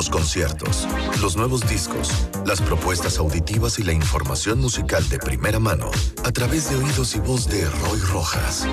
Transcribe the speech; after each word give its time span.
Los 0.00 0.08
conciertos, 0.08 0.88
los 1.20 1.36
nuevos 1.36 1.68
discos, 1.68 2.08
las 2.46 2.62
propuestas 2.62 3.18
auditivas 3.18 3.78
y 3.78 3.82
la 3.82 3.92
información 3.92 4.58
musical 4.58 5.06
de 5.10 5.18
primera 5.18 5.58
mano 5.58 5.90
a 6.24 6.32
través 6.32 6.70
de 6.70 6.76
oídos 6.76 7.14
y 7.16 7.18
voz 7.18 7.46
de 7.46 7.68
Roy 7.68 8.00
Rojas. 8.10 8.66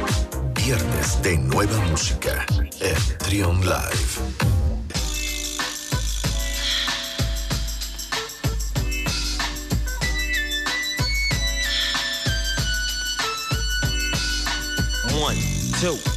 Viernes 0.55 1.21
de 1.23 1.37
nueva 1.37 1.77
música 1.89 2.45
en 2.79 3.17
Trion 3.17 3.59
Live. 3.59 4.07
One, 15.21 15.41
two, 15.81 16.16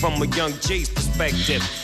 from 0.00 0.20
a 0.22 0.26
young 0.36 0.52
G's 0.60 0.88
perspective. 0.88 1.83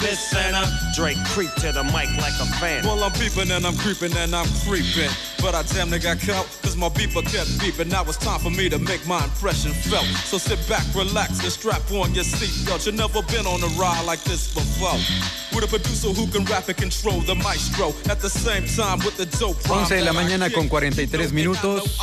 this, 0.00 0.34
and 0.34 0.54
Drake 0.94 1.18
creep 1.32 1.52
to 1.56 1.72
the 1.72 1.84
mic 1.84 2.10
like 2.18 2.36
a 2.40 2.46
fan. 2.60 2.84
Well, 2.84 3.02
I'm 3.02 3.12
peeping 3.12 3.50
and 3.50 3.66
I'm 3.66 3.76
creeping 3.76 4.16
and 4.16 4.34
I'm 4.34 4.48
creeping. 4.66 5.10
But 5.40 5.54
I 5.54 5.62
damn 5.74 5.90
near 5.90 5.98
got 5.98 6.20
caught, 6.20 6.46
cause 6.62 6.76
my 6.76 6.88
beeper 6.88 7.22
kept 7.22 7.50
beeping. 7.58 7.90
Now 7.90 8.04
it's 8.04 8.16
time 8.16 8.38
for 8.40 8.50
me 8.50 8.68
to 8.68 8.78
make 8.78 9.06
my 9.06 9.24
impression 9.24 9.72
felt. 9.72 10.06
So 10.28 10.38
sit 10.38 10.60
back, 10.68 10.84
relax, 10.94 11.42
and 11.42 11.52
strap 11.52 11.82
on 11.90 12.14
your 12.14 12.24
seatbelt. 12.24 12.86
You 12.86 12.92
never 12.92 13.22
been 13.22 13.46
on 13.46 13.62
a 13.62 13.70
ride 13.80 14.04
like 14.06 14.22
this 14.24 14.52
before. 14.54 14.98
With 15.54 15.64
a 15.64 15.68
producer 15.68 16.08
who 16.08 16.26
can 16.28 16.44
rap 16.44 16.68
and 16.68 16.76
control 16.76 17.20
the 17.20 17.34
maestro. 17.34 17.92
At 18.10 18.20
the 18.20 18.30
same 18.30 18.66
time 18.66 18.98
with 19.04 19.16
the 19.16 19.26
dope 19.38 19.58
11 19.68 19.96
de 19.96 20.04
la 20.04 20.12
mañana 20.12 20.52
con 20.52 20.68
43 20.68 21.32
minutos. 21.32 21.98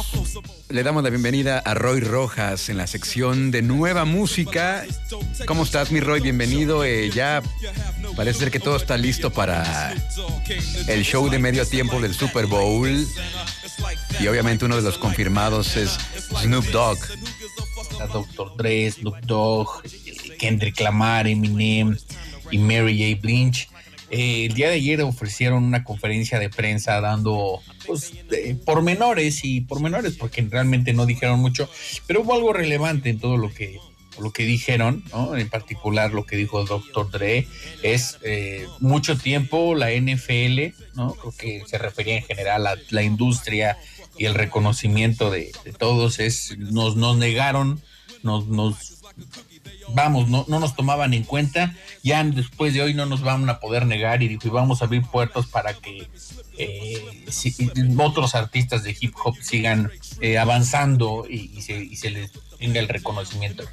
Le 0.70 0.84
damos 0.84 1.04
la 1.04 1.10
bienvenida 1.10 1.58
a 1.58 1.74
Roy 1.74 2.00
Rojas 2.00 2.70
en 2.70 2.78
la 2.78 2.86
sección 2.86 3.50
de 3.50 3.64
nueva 3.64 4.06
música. 4.06 4.86
¿Cómo 5.48 5.64
estás, 5.64 5.92
mi 5.92 6.00
Roy? 6.00 6.20
Bienvenido. 6.20 6.86
Eh, 6.86 7.10
ya 7.10 7.42
parece 8.16 8.40
ser 8.40 8.52
que 8.52 8.60
todo 8.60 8.76
está 8.76 8.96
listo 8.96 9.32
para 9.32 9.96
el 10.88 11.04
show 11.04 11.28
de 11.28 11.40
medio 11.40 11.66
tiempo 11.66 12.00
del 12.00 12.14
Super 12.14 12.46
Bowl. 12.46 12.88
Y 14.20 14.28
obviamente 14.28 14.66
uno 14.66 14.76
de 14.76 14.84
los 14.84 15.00
confirmados 15.00 15.76
es 15.76 15.98
Snoop 16.42 16.66
Dogg. 16.66 17.00
Dr. 18.14 18.56
Dre, 18.56 18.92
Snoop 18.92 19.18
Dogg, 19.26 19.82
Kendrick 20.38 20.80
Lamar, 20.82 21.28
Eminem 21.28 21.98
y 22.52 22.60
Mary 22.60 23.16
J. 23.16 23.20
Blige. 23.20 23.68
Eh, 24.12 24.46
el 24.46 24.54
día 24.54 24.70
de 24.70 24.76
ayer 24.76 25.02
ofrecieron 25.02 25.64
una 25.64 25.84
conferencia 25.84 26.40
de 26.40 26.50
prensa 26.50 27.00
dando 27.00 27.62
pues, 27.86 28.14
eh, 28.32 28.56
pormenores 28.66 29.44
y 29.44 29.62
pormenores 29.62 30.16
porque 30.16 30.42
realmente 30.50 30.94
no 30.94 31.06
dijeron 31.06 31.40
mucho, 31.40 31.70
pero 32.08 32.22
hubo 32.22 32.34
algo 32.34 32.54
relevante 32.54 33.10
en 33.10 33.20
todo 33.20 33.38
lo 33.38 33.54
que 33.54 33.80
lo 34.20 34.32
que 34.32 34.44
dijeron, 34.44 35.04
¿no? 35.14 35.38
en 35.38 35.48
particular 35.48 36.12
lo 36.12 36.26
que 36.26 36.36
dijo 36.36 36.66
Dr. 36.66 37.10
Dre, 37.10 37.48
es 37.84 38.18
eh, 38.24 38.68
mucho 38.82 39.18
tiempo 39.18 39.76
la 39.76 39.92
NFL, 39.92 40.76
¿no? 40.96 41.14
creo 41.14 41.34
que 41.38 41.64
se 41.66 41.78
refería 41.78 42.18
en 42.18 42.24
general 42.24 42.68
a 42.68 42.76
la 42.90 43.04
industria 43.04 43.78
y 44.18 44.26
el 44.26 44.34
reconocimiento 44.34 45.32
de, 45.32 45.54
de 45.64 45.72
todos, 45.72 46.20
es 46.20 46.58
nos, 46.58 46.98
nos 46.98 47.16
negaron, 47.18 47.82
nos, 48.22 48.48
nos 48.48 49.00
vamos, 49.94 50.30
no, 50.30 50.46
no 50.48 50.60
nos 50.60 50.76
tomaban 50.76 51.14
en 51.14 51.24
cuenta, 51.24 51.76
ya 52.04 52.24
después 52.24 52.74
de 52.74 52.82
hoy 52.82 52.94
no 52.94 53.06
nos 53.06 53.22
van 53.22 53.50
a 53.50 53.60
poder 53.60 53.86
negar 53.86 54.22
y 54.24 54.28
dijo, 54.28 54.48
y 54.48 54.52
vamos 54.52 54.82
a 54.82 54.86
abrir 54.86 55.04
puertos 55.04 55.48
para 55.48 55.74
que 55.74 56.08
eh, 56.58 57.24
si- 57.30 57.56
otros 57.98 58.36
artistas 58.36 58.84
de 58.84 58.96
hip 59.00 59.14
hop 59.24 59.36
sigan 59.42 59.92
eh, 60.22 60.38
avanzando 60.38 61.26
y, 61.30 61.52
y 61.56 61.62
se, 61.62 61.84
y 61.84 61.96
se 61.96 62.12
les 62.12 62.32
tenga 62.60 62.80
el 62.82 62.90
reconocimiento 62.90 63.64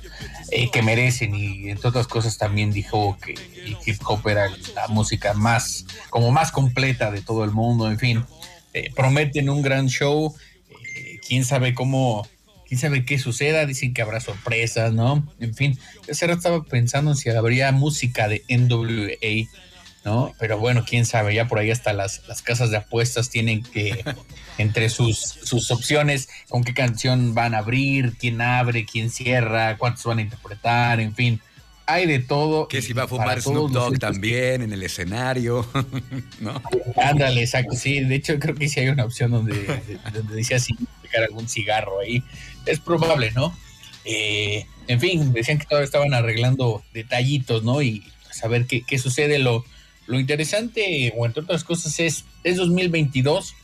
eh, 0.53 0.71
que 0.71 0.83
merecen 0.83 1.35
y 1.35 1.71
entre 1.71 1.89
otras 1.89 2.07
cosas 2.07 2.39
también 2.39 2.73
dijo 2.73 3.19
que 3.21 3.35
hip 3.85 4.01
hop 4.07 4.27
era 4.29 4.49
la 4.75 4.87
música 4.89 5.35
más, 5.35 5.87
como 6.11 6.31
más 6.31 6.53
completa 6.53 7.11
de 7.11 7.23
todo 7.23 7.43
el 7.45 7.51
mundo, 7.51 7.91
en 7.91 7.99
fin, 7.99 8.25
eh, 8.73 8.91
prometen 8.95 9.49
un 9.51 9.63
gran 9.63 9.89
show, 9.89 10.35
quién 11.27 11.45
sabe 11.45 11.75
cómo, 11.75 12.27
quién 12.69 12.81
sabe 12.81 13.05
qué 13.05 13.19
suceda, 13.19 13.65
dicen 13.67 13.95
que 13.95 14.03
habrá 14.03 14.21
sorpresas, 14.21 14.93
¿no? 14.93 15.27
En 15.41 15.55
fin, 15.55 15.79
ese 16.07 16.27
rato 16.27 16.39
estaba 16.39 16.65
pensando 16.65 17.13
en 17.13 17.17
si 17.17 17.31
habría 17.31 17.71
música 17.73 18.29
de 18.29 18.43
NWA, 18.49 19.49
¿no? 20.05 20.33
Pero 20.39 20.59
bueno, 20.59 20.85
quién 20.89 21.05
sabe, 21.07 21.35
ya 21.35 21.49
por 21.49 21.59
ahí 21.59 21.71
hasta 21.71 21.93
las, 21.93 22.23
las 22.29 22.43
casas 22.43 22.71
de 22.71 22.77
apuestas 22.79 23.29
tienen 23.31 23.63
que, 23.63 24.05
entre 24.59 24.89
sus, 24.89 25.19
sus 25.19 25.71
opciones, 25.71 26.29
con 26.49 26.65
qué 26.65 26.75
canción 26.75 27.35
van 27.35 27.55
a 27.55 27.59
abrir, 27.59 28.17
quién 28.19 28.41
abre, 28.41 28.85
quién 28.85 29.11
cierra, 29.11 29.77
cuántos 29.79 30.05
van 30.05 30.19
a 30.19 30.23
interpretar, 30.23 31.01
en 31.01 31.15
fin. 31.15 31.41
Hay 31.89 32.07
de 32.07 32.19
todo. 32.19 32.67
Que 32.67 32.83
si 32.83 32.93
va 32.93 33.05
a 33.05 33.07
fumar 33.09 33.41
Snoop 33.41 33.71
Dogg 33.71 34.01
también 34.01 34.61
en 34.63 34.73
el 34.73 34.83
escenario, 34.83 35.65
¿no? 36.41 36.61
Ándale, 36.97 37.43
exacto, 37.43 37.77
sí. 37.77 38.01
De 38.01 38.17
hecho, 38.17 38.41
creo 38.41 38.57
que 38.57 38.69
sí 38.69 38.81
hay 38.81 38.89
una 38.89 39.05
opción 39.05 39.31
donde, 39.31 39.55
de- 39.55 39.99
donde 40.13 40.35
decía 40.35 40.59
si 40.59 40.75
pegar 41.03 41.23
algún 41.29 41.49
cigarro 41.49 42.01
ahí. 42.01 42.25
Es 42.67 42.81
probable, 42.81 43.31
¿no? 43.33 43.57
Eh, 44.05 44.67
en 44.89 45.01
fin, 45.01 45.33
decían 45.33 45.59
que 45.59 45.65
todavía 45.67 45.85
estaban 45.87 46.15
arreglando 46.15 46.83
detallitos, 46.93 47.63
¿no? 47.65 47.83
Y 47.83 48.05
saber 48.31 48.67
qué, 48.67 48.83
qué 48.83 48.99
sucede. 48.99 49.39
Lo, 49.39 49.65
lo 50.07 50.21
interesante, 50.21 51.13
o 51.17 51.27
entre 51.27 51.43
otras 51.43 51.65
cosas, 51.65 51.99
es, 52.01 52.25
es 52.45 52.57
2022. 52.57 53.55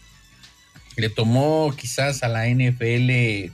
Le 0.96 1.08
tomó 1.08 1.72
quizás 1.76 2.22
a 2.22 2.28
la 2.28 2.48
NFL 2.48 3.50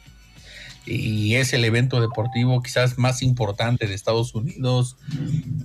y 0.87 1.35
es 1.35 1.53
el 1.53 1.65
evento 1.67 2.01
deportivo 2.01 2.63
quizás 2.63 2.97
más 2.97 3.21
importante 3.23 3.87
de 3.87 3.95
Estados 3.95 4.35
Unidos, 4.35 4.97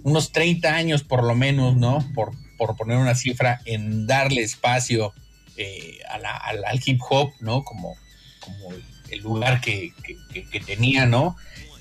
unos 0.03 0.33
30 0.33 0.75
años 0.75 1.03
por 1.03 1.23
lo 1.23 1.33
menos, 1.33 1.77
¿no? 1.77 2.05
Por, 2.13 2.31
por 2.57 2.75
poner 2.75 2.97
una 2.97 3.15
cifra 3.15 3.61
en 3.65 4.05
darle 4.05 4.41
espacio 4.41 5.13
eh, 5.55 5.99
a 6.11 6.17
la- 6.19 6.35
al, 6.35 6.65
al 6.65 6.81
hip 6.85 6.99
hop, 7.09 7.31
¿no? 7.39 7.63
Como, 7.63 7.95
como 8.41 8.75
el 9.13 9.21
lugar 9.21 9.61
que, 9.61 9.93
que- 10.33 10.59
tenía, 10.59 11.05
¿no? 11.05 11.35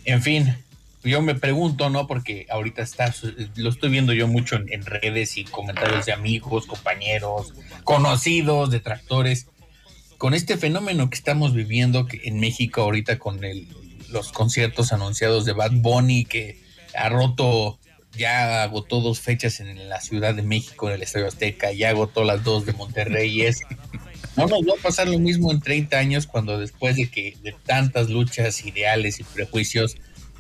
En 0.04 0.22
fin, 0.22 0.56
yo 1.04 1.22
me 1.22 1.34
pregunto, 1.34 1.91
¿no? 1.91 2.06
Porque 2.06 2.47
ahorita 2.50 2.82
está, 2.82 3.12
lo 3.56 3.70
estoy 3.70 3.91
viendo 3.91 4.12
yo 4.12 4.28
mucho 4.28 4.56
en, 4.56 4.84
redes 4.84 5.37
y 5.37 5.44
comentarios 5.44 6.06
de 6.06 6.12
amigos, 6.12 6.66
compañeros, 6.66 7.53
conocidos, 7.84 8.71
detractores 8.71 9.47
con 10.22 10.34
este 10.34 10.57
fenómeno 10.57 11.10
que 11.10 11.16
estamos 11.16 11.53
viviendo 11.53 12.07
en 12.12 12.39
México 12.39 12.83
ahorita 12.83 13.18
con 13.18 13.41
los 14.10 14.30
conciertos 14.30 14.92
anunciados 14.92 15.45
de 15.45 15.53
Bad 15.53 15.72
Bunny 15.72 16.24
que 16.24 16.60
ha 16.95 17.09
roto, 17.09 17.80
ya 18.16 18.62
agotó 18.62 19.01
dos 19.01 19.18
fechas 19.18 19.59
en 19.59 19.89
la 19.89 20.01
Ciudad 20.01 20.33
de 20.33 20.42
México, 20.42 20.89
en 20.89 20.95
el 20.95 21.03
Estadio 21.03 21.27
Azteca, 21.27 21.72
ya 21.72 21.89
agotó 21.89 22.22
las 22.22 22.45
dos 22.45 22.66
de 22.66 22.72
Monterrey 22.72 23.30
y 23.30 23.42
es... 23.42 23.62
No 24.37 24.47
nos 24.47 24.63
va 24.63 24.75
a 24.79 24.83
pasar 24.83 25.09
lo 25.09 25.19
mismo 25.19 25.53
en 25.53 25.61
30 25.61 25.99
años 25.99 26.27
cuando 26.27 26.59
después 26.59 26.97
de 26.97 27.11
que 27.11 27.37
de 27.43 27.55
tantas 27.67 28.09
luchas 28.09 28.65
ideales 28.65 29.21
y 29.21 29.25
prejuicios 29.25 29.97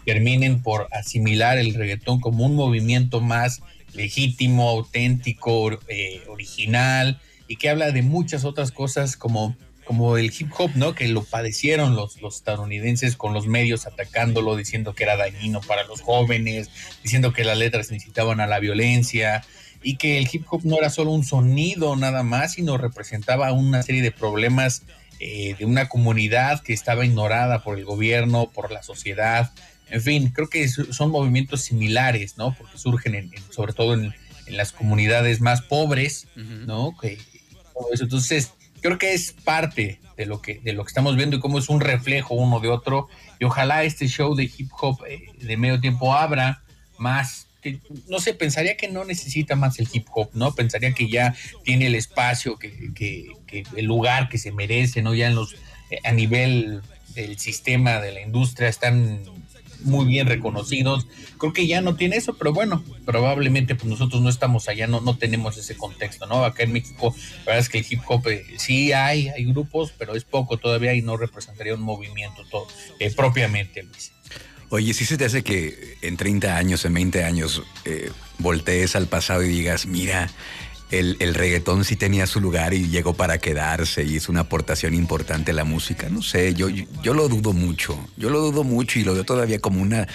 terminen 0.06 0.62
por 0.62 0.88
asimilar 0.92 1.58
el 1.58 1.74
reggaetón 1.74 2.20
como 2.20 2.46
un 2.46 2.54
movimiento 2.54 3.20
más 3.20 3.60
legítimo, 3.92 4.70
auténtico, 4.70 5.78
eh, 5.88 6.22
original 6.28 7.20
y 7.46 7.56
que 7.56 7.68
habla 7.68 7.92
de 7.92 8.00
muchas 8.00 8.44
otras 8.44 8.72
cosas 8.72 9.18
como, 9.18 9.56
como 9.84 10.16
el 10.16 10.32
hip 10.36 10.50
hop, 10.56 10.70
¿no? 10.74 10.94
Que 10.94 11.08
lo 11.08 11.22
padecieron 11.22 11.94
los, 11.94 12.22
los 12.22 12.36
estadounidenses 12.36 13.16
con 13.16 13.34
los 13.34 13.46
medios 13.46 13.86
atacándolo, 13.86 14.56
diciendo 14.56 14.94
que 14.94 15.04
era 15.04 15.16
dañino 15.16 15.60
para 15.60 15.84
los 15.84 16.00
jóvenes, 16.00 16.70
diciendo 17.02 17.34
que 17.34 17.44
las 17.44 17.58
letras 17.58 17.92
incitaban 17.92 18.40
a 18.40 18.46
la 18.46 18.58
violencia 18.58 19.44
y 19.82 19.96
que 19.96 20.18
el 20.18 20.28
hip 20.30 20.44
hop 20.50 20.62
no 20.64 20.78
era 20.78 20.90
solo 20.90 21.10
un 21.10 21.24
sonido 21.24 21.96
nada 21.96 22.22
más, 22.22 22.52
sino 22.52 22.78
representaba 22.78 23.52
una 23.52 23.82
serie 23.82 24.02
de 24.02 24.12
problemas 24.12 24.82
eh, 25.20 25.54
de 25.58 25.64
una 25.64 25.88
comunidad 25.88 26.62
que 26.62 26.72
estaba 26.72 27.04
ignorada 27.04 27.62
por 27.62 27.78
el 27.78 27.84
gobierno, 27.84 28.50
por 28.52 28.72
la 28.72 28.82
sociedad. 28.82 29.52
En 29.88 30.00
fin, 30.00 30.30
creo 30.30 30.48
que 30.48 30.68
son 30.68 31.10
movimientos 31.10 31.62
similares, 31.62 32.38
¿no? 32.38 32.54
Porque 32.54 32.78
surgen 32.78 33.14
en, 33.14 33.30
sobre 33.50 33.72
todo 33.72 33.94
en, 33.94 34.14
las 34.48 34.72
comunidades 34.72 35.40
más 35.40 35.62
pobres, 35.62 36.26
¿no? 36.34 36.94
Que, 37.00 37.16
Entonces, 37.98 38.52
creo 38.82 38.98
que 38.98 39.14
es 39.14 39.32
parte 39.32 40.00
de 40.16 40.26
lo 40.26 40.42
que 40.42 40.58
de 40.58 40.72
lo 40.72 40.84
que 40.84 40.88
estamos 40.88 41.16
viendo 41.16 41.36
y 41.36 41.40
cómo 41.40 41.58
es 41.58 41.68
un 41.68 41.80
reflejo 41.80 42.34
uno 42.34 42.60
de 42.60 42.68
otro 42.68 43.08
y 43.38 43.44
ojalá 43.44 43.84
este 43.84 44.08
show 44.08 44.34
de 44.34 44.44
hip 44.44 44.70
hop 44.78 45.04
eh, 45.08 45.22
de 45.38 45.56
medio 45.56 45.80
tiempo 45.80 46.12
abra 46.12 46.62
más 46.98 47.46
no 48.08 48.20
sé, 48.20 48.34
pensaría 48.34 48.76
que 48.76 48.88
no 48.88 49.04
necesita 49.04 49.56
más 49.56 49.78
el 49.78 49.88
hip 49.92 50.06
hop, 50.12 50.30
¿no? 50.34 50.54
Pensaría 50.54 50.92
que 50.92 51.08
ya 51.08 51.34
tiene 51.64 51.86
el 51.86 51.94
espacio, 51.94 52.58
que, 52.58 52.92
que, 52.94 53.64
el 53.76 53.84
lugar 53.84 54.28
que 54.28 54.38
se 54.38 54.52
merece, 54.52 55.02
¿no? 55.02 55.14
Ya 55.14 55.28
en 55.28 55.34
los, 55.34 55.54
eh, 55.90 55.98
a 56.04 56.12
nivel 56.12 56.82
del 57.14 57.38
sistema 57.38 58.00
de 58.00 58.12
la 58.12 58.20
industria 58.20 58.68
están 58.68 59.22
muy 59.84 60.06
bien 60.06 60.26
reconocidos. 60.26 61.06
Creo 61.38 61.52
que 61.52 61.66
ya 61.66 61.80
no 61.80 61.96
tiene 61.96 62.16
eso, 62.16 62.34
pero 62.34 62.52
bueno, 62.52 62.84
probablemente 63.04 63.74
pues 63.74 63.86
nosotros 63.86 64.22
no 64.22 64.28
estamos 64.28 64.68
allá, 64.68 64.86
no, 64.86 65.00
no 65.00 65.16
tenemos 65.16 65.56
ese 65.56 65.76
contexto, 65.76 66.26
¿no? 66.26 66.44
Acá 66.44 66.62
en 66.62 66.72
México, 66.72 67.14
la 67.40 67.44
verdad 67.46 67.60
es 67.60 67.68
que 67.68 67.78
el 67.78 67.86
hip 67.88 68.00
hop 68.06 68.26
eh, 68.28 68.44
sí 68.58 68.92
hay, 68.92 69.28
hay 69.28 69.44
grupos, 69.44 69.92
pero 69.98 70.14
es 70.14 70.24
poco 70.24 70.56
todavía 70.56 70.94
y 70.94 71.02
no 71.02 71.16
representaría 71.16 71.74
un 71.74 71.82
movimiento 71.82 72.44
todo, 72.50 72.66
eh, 72.98 73.10
propiamente, 73.10 73.82
Luis. 73.82 74.12
Oye, 74.72 74.94
si 74.94 75.04
se 75.04 75.18
te 75.18 75.26
hace 75.26 75.42
que 75.42 75.98
en 76.00 76.16
30 76.16 76.56
años, 76.56 76.86
en 76.86 76.94
20 76.94 77.24
años, 77.24 77.62
eh, 77.84 78.10
voltees 78.38 78.96
al 78.96 79.06
pasado 79.06 79.42
y 79.42 79.48
digas, 79.48 79.84
mira, 79.84 80.30
el, 80.90 81.18
el, 81.20 81.34
reggaetón 81.34 81.84
sí 81.84 81.94
tenía 81.94 82.26
su 82.26 82.40
lugar 82.40 82.72
y 82.72 82.88
llegó 82.88 83.12
para 83.12 83.36
quedarse 83.36 84.02
y 84.02 84.14
hizo 84.14 84.32
una 84.32 84.40
aportación 84.40 84.94
importante 84.94 85.50
a 85.50 85.54
la 85.54 85.64
música. 85.64 86.08
No 86.08 86.22
sé, 86.22 86.54
yo, 86.54 86.70
yo, 86.70 87.12
lo 87.12 87.28
dudo 87.28 87.52
mucho. 87.52 88.02
Yo 88.16 88.30
lo 88.30 88.40
dudo 88.40 88.64
mucho 88.64 88.98
y 88.98 89.04
lo 89.04 89.12
veo 89.12 89.24
todavía 89.24 89.58
como 89.58 89.82
una, 89.82 90.08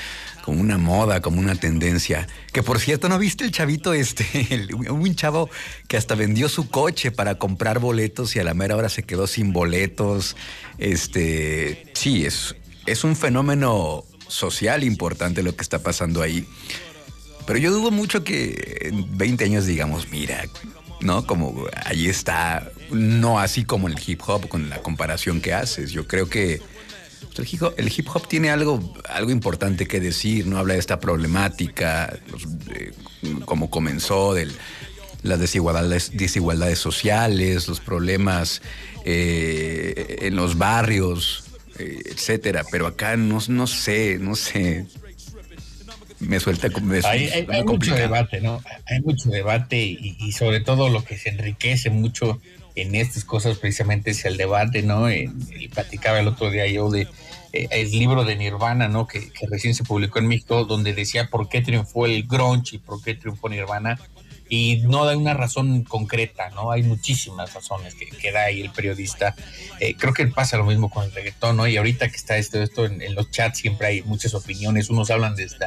como 0.44 0.60
una 0.60 0.80
moda, 0.80 1.22
como 1.22 1.40
una 1.40 1.54
tendencia. 1.54 2.28
Que 2.52 2.64
por 2.64 2.80
cierto, 2.80 3.10
¿no 3.10 3.20
viste 3.20 3.44
el 3.44 3.52
chavito 3.52 3.94
este? 3.94 4.26
un 4.90 5.14
chavo 5.14 5.52
que 5.88 5.98
hasta 5.98 6.16
vendió 6.16 6.50
su 6.50 6.68
coche 6.68 7.12
para 7.12 7.36
comprar 7.36 7.78
boletos 7.78 8.36
y 8.36 8.40
a 8.40 8.44
la 8.44 8.56
mera 8.56 8.76
hora 8.76 8.90
se 8.90 9.04
quedó 9.04 9.28
sin 9.28 9.54
boletos. 9.54 10.36
Este, 10.80 11.92
sí, 11.94 12.26
es, 12.26 12.56
es 12.88 13.04
un 13.04 13.16
fenómeno 13.16 14.04
social 14.28 14.84
importante 14.84 15.44
lo 15.44 15.56
que 15.56 15.62
está 15.62 15.80
pasando 15.80 16.22
ahí. 16.22 16.48
Pero 17.46 17.60
yo 17.60 17.72
dudo 17.72 17.92
mucho 17.92 18.24
que 18.24 18.80
en 18.82 19.18
20 19.18 19.46
años 19.46 19.66
digamos, 19.66 20.10
mira, 20.10 20.44
¿no? 21.02 21.26
Como 21.26 21.66
ahí 21.86 22.08
está, 22.08 22.72
no 22.92 23.40
así 23.40 23.64
como 23.64 23.88
el 23.88 23.96
hip 24.06 24.22
hop 24.28 24.48
con 24.48 24.70
la 24.70 24.82
comparación 24.82 25.42
que 25.42 25.54
haces. 25.54 25.92
Yo 25.92 26.08
creo 26.08 26.30
que 26.30 26.62
pues, 27.36 27.54
el 27.78 27.94
hip 27.96 28.08
hop, 28.14 28.28
tiene 28.28 28.50
algo, 28.50 28.94
algo 29.10 29.32
importante 29.32 29.88
que 29.88 30.00
decir, 30.00 30.48
¿no? 30.48 30.58
Habla 30.58 30.74
de 30.74 30.80
esta 30.80 31.00
problemática, 31.00 32.20
como 33.46 33.70
comenzó, 33.70 34.34
de 34.34 34.48
las 35.24 35.40
desigualdades, 35.40 36.12
desigualdades 36.18 36.80
sociales, 36.80 37.68
los 37.68 37.80
problemas 37.80 38.62
eh, 39.06 40.18
en 40.22 40.36
los 40.36 40.58
barrios, 40.58 41.44
etcétera. 41.80 42.64
Pero 42.72 42.88
acá 42.88 43.18
no, 43.18 43.40
no 43.48 43.68
sé, 43.68 44.18
no 44.20 44.36
sé. 44.36 44.86
Me 46.20 46.40
suelta. 46.40 46.68
Me 46.82 47.00
hay, 47.04 47.28
hay, 47.28 47.64
mucho 47.64 47.94
debate, 47.94 48.42
¿no? 48.42 48.62
Hay 48.88 49.02
mucho 49.02 49.30
debate 49.30 49.78
y, 49.78 50.32
sobre 50.32 50.62
todo 50.62 50.90
lo 50.90 51.04
que 51.04 51.18
se 51.18 51.30
enriquece 51.30 51.90
mucho 51.90 52.42
en 52.76 52.96
estas 52.96 53.24
cosas 53.24 53.58
precisamente 53.58 54.12
es 54.12 54.24
el 54.26 54.38
debate, 54.38 54.84
¿no? 54.84 55.12
y 55.12 55.28
platicaba 55.74 56.20
el 56.20 56.28
otro 56.28 56.52
día 56.52 56.68
yo 56.68 56.92
de 56.92 57.08
eh, 57.54 57.68
el 57.72 57.92
libro 57.92 58.24
de 58.24 58.36
Nirvana, 58.36 58.88
¿no? 58.88 59.08
Que, 59.08 59.32
que, 59.32 59.48
recién 59.48 59.74
se 59.74 59.84
publicó 59.84 60.20
en 60.20 60.28
México, 60.28 60.66
donde 60.66 60.94
decía 60.94 61.28
por 61.30 61.50
qué 61.50 61.62
triunfó 61.62 62.06
el 62.06 62.28
grunge 62.28 62.76
y 62.76 62.80
por 62.80 63.02
qué 63.02 63.16
triunfó 63.16 63.50
Nirvana 63.50 64.00
y 64.50 64.82
no 64.84 65.06
da 65.06 65.18
una 65.18 65.34
razón 65.34 65.84
concreta, 65.84 66.50
¿no? 66.52 66.72
Hay 66.72 66.84
muchísimas 66.84 67.54
razones 67.54 67.96
que, 67.96 68.32
da 68.32 68.44
ahí 68.44 68.62
el 68.62 68.72
periodista. 68.72 69.36
Eh, 69.80 69.96
creo 69.96 70.14
que 70.14 70.28
pasa 70.28 70.58
lo 70.58 70.66
mismo 70.66 70.90
con 70.90 71.06
el 71.06 71.12
reggaetón, 71.12 71.58
¿no? 71.58 71.68
Y 71.68 71.78
ahorita 71.78 72.10
que 72.10 72.16
está 72.16 72.38
esto, 72.38 72.62
esto 72.62 72.86
en, 72.86 73.16
los 73.16 73.32
chats 73.32 73.60
siempre 73.60 73.88
hay 73.88 74.02
muchas 74.04 74.34
opiniones, 74.34 74.90
unos 74.90 75.12
hablan 75.12 75.36
desde 75.36 75.66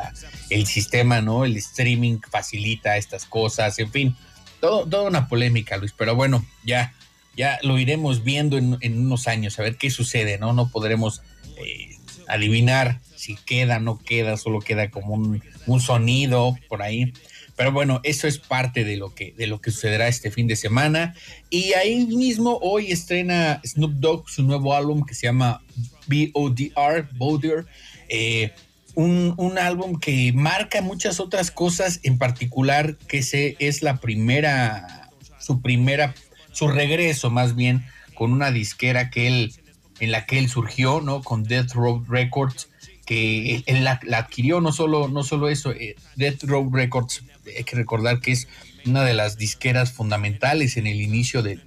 el 0.48 0.66
sistema, 0.66 1.20
¿no? 1.20 1.44
El 1.44 1.56
streaming 1.56 2.18
facilita 2.30 2.96
estas 2.96 3.24
cosas, 3.24 3.78
en 3.78 3.90
fin, 3.90 4.16
todo, 4.60 4.86
toda 4.86 5.08
una 5.08 5.28
polémica, 5.28 5.76
Luis, 5.76 5.94
pero 5.96 6.14
bueno, 6.14 6.44
ya, 6.64 6.94
ya 7.36 7.58
lo 7.62 7.78
iremos 7.78 8.24
viendo 8.24 8.56
en, 8.56 8.98
unos 8.98 9.28
años, 9.28 9.58
a 9.58 9.62
ver 9.62 9.76
qué 9.76 9.90
sucede, 9.90 10.38
¿no? 10.38 10.52
No 10.52 10.70
podremos 10.70 11.22
eh, 11.58 11.96
adivinar 12.28 13.00
si 13.16 13.36
queda, 13.36 13.78
no 13.78 13.98
queda, 13.98 14.36
solo 14.38 14.60
queda 14.60 14.90
como 14.90 15.14
un, 15.14 15.42
un 15.66 15.80
sonido 15.80 16.56
por 16.68 16.82
ahí 16.82 17.12
pero 17.60 17.72
bueno, 17.72 18.00
eso 18.04 18.26
es 18.26 18.38
parte 18.38 18.84
de 18.84 18.96
lo 18.96 19.14
que, 19.14 19.34
de 19.36 19.46
lo 19.46 19.60
que 19.60 19.70
sucederá 19.70 20.08
este 20.08 20.30
fin 20.30 20.46
de 20.46 20.56
semana. 20.56 21.14
Y 21.50 21.74
ahí 21.74 22.06
mismo 22.06 22.58
hoy 22.62 22.90
estrena 22.90 23.60
Snoop 23.62 23.92
Dogg 23.96 24.30
su 24.30 24.42
nuevo 24.44 24.74
álbum 24.74 25.04
que 25.04 25.12
se 25.12 25.26
llama 25.26 25.62
BODR, 26.06 27.10
BODR. 27.18 27.66
Eh, 28.08 28.54
un, 28.94 29.34
un, 29.36 29.58
álbum 29.58 30.00
que 30.00 30.32
marca 30.32 30.80
muchas 30.80 31.20
otras 31.20 31.50
cosas, 31.50 32.00
en 32.02 32.16
particular 32.16 32.96
que 32.96 33.22
se, 33.22 33.56
es 33.58 33.82
la 33.82 33.98
primera, 33.98 35.10
su 35.38 35.60
primera, 35.60 36.14
su 36.52 36.66
regreso 36.66 37.28
más 37.28 37.56
bien 37.56 37.84
con 38.14 38.32
una 38.32 38.52
disquera 38.52 39.10
que 39.10 39.26
él, 39.26 39.52
en 39.98 40.12
la 40.12 40.24
que 40.24 40.38
él 40.38 40.48
surgió, 40.48 41.02
¿no? 41.02 41.22
Con 41.22 41.42
Death 41.42 41.72
Row 41.72 42.02
Records, 42.08 42.70
que 43.04 43.62
él 43.66 43.84
la, 43.84 44.00
adquirió, 44.16 44.62
no 44.62 44.72
solo, 44.72 45.08
no 45.08 45.24
solo 45.24 45.50
eso, 45.50 45.72
eh, 45.72 45.96
Death 46.16 46.44
Row 46.44 46.70
Records 46.72 47.22
hay 47.56 47.64
que 47.64 47.76
recordar 47.76 48.20
que 48.20 48.32
es 48.32 48.48
una 48.86 49.04
de 49.04 49.14
las 49.14 49.36
disqueras 49.36 49.92
fundamentales 49.92 50.76
en 50.76 50.86
el 50.86 51.00
inicio 51.00 51.42
de, 51.42 51.58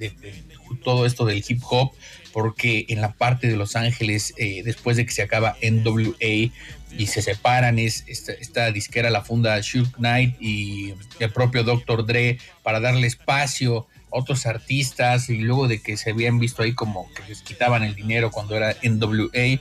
todo 0.84 1.06
esto 1.06 1.26
del 1.26 1.44
hip 1.48 1.62
hop, 1.70 1.92
porque 2.32 2.86
en 2.90 3.02
la 3.02 3.14
parte 3.14 3.48
de 3.48 3.56
Los 3.56 3.76
Ángeles, 3.76 4.34
eh, 4.38 4.64
después 4.64 4.98
de 4.98 5.06
que 5.06 5.12
se 5.12 5.22
acaba 5.22 5.56
NWA 5.62 6.52
y 6.98 7.08
se 7.08 7.22
separan, 7.22 7.80
es 7.80 8.04
esta, 8.08 8.72
disquera 8.72 9.10
la 9.10 9.22
funda 9.22 9.60
Shook 9.62 9.98
Knight 9.98 10.36
y 10.42 10.94
el 11.20 11.32
propio 11.32 11.64
Dr. 11.64 12.06
Dre 12.06 12.40
para 12.64 12.80
darle 12.80 13.08
espacio 13.08 13.88
a 14.12 14.18
otros 14.18 14.46
artistas 14.46 15.30
y 15.30 15.38
luego 15.38 15.68
de 15.68 15.82
que 15.82 15.98
se 15.98 16.12
habían 16.12 16.40
visto 16.40 16.64
ahí 16.64 16.74
como 16.74 17.12
que 17.14 17.24
les 17.28 17.42
quitaban 17.42 17.84
el 17.84 17.96
dinero 17.96 18.32
cuando 18.32 18.56
era 18.56 18.76
NWA 18.84 19.60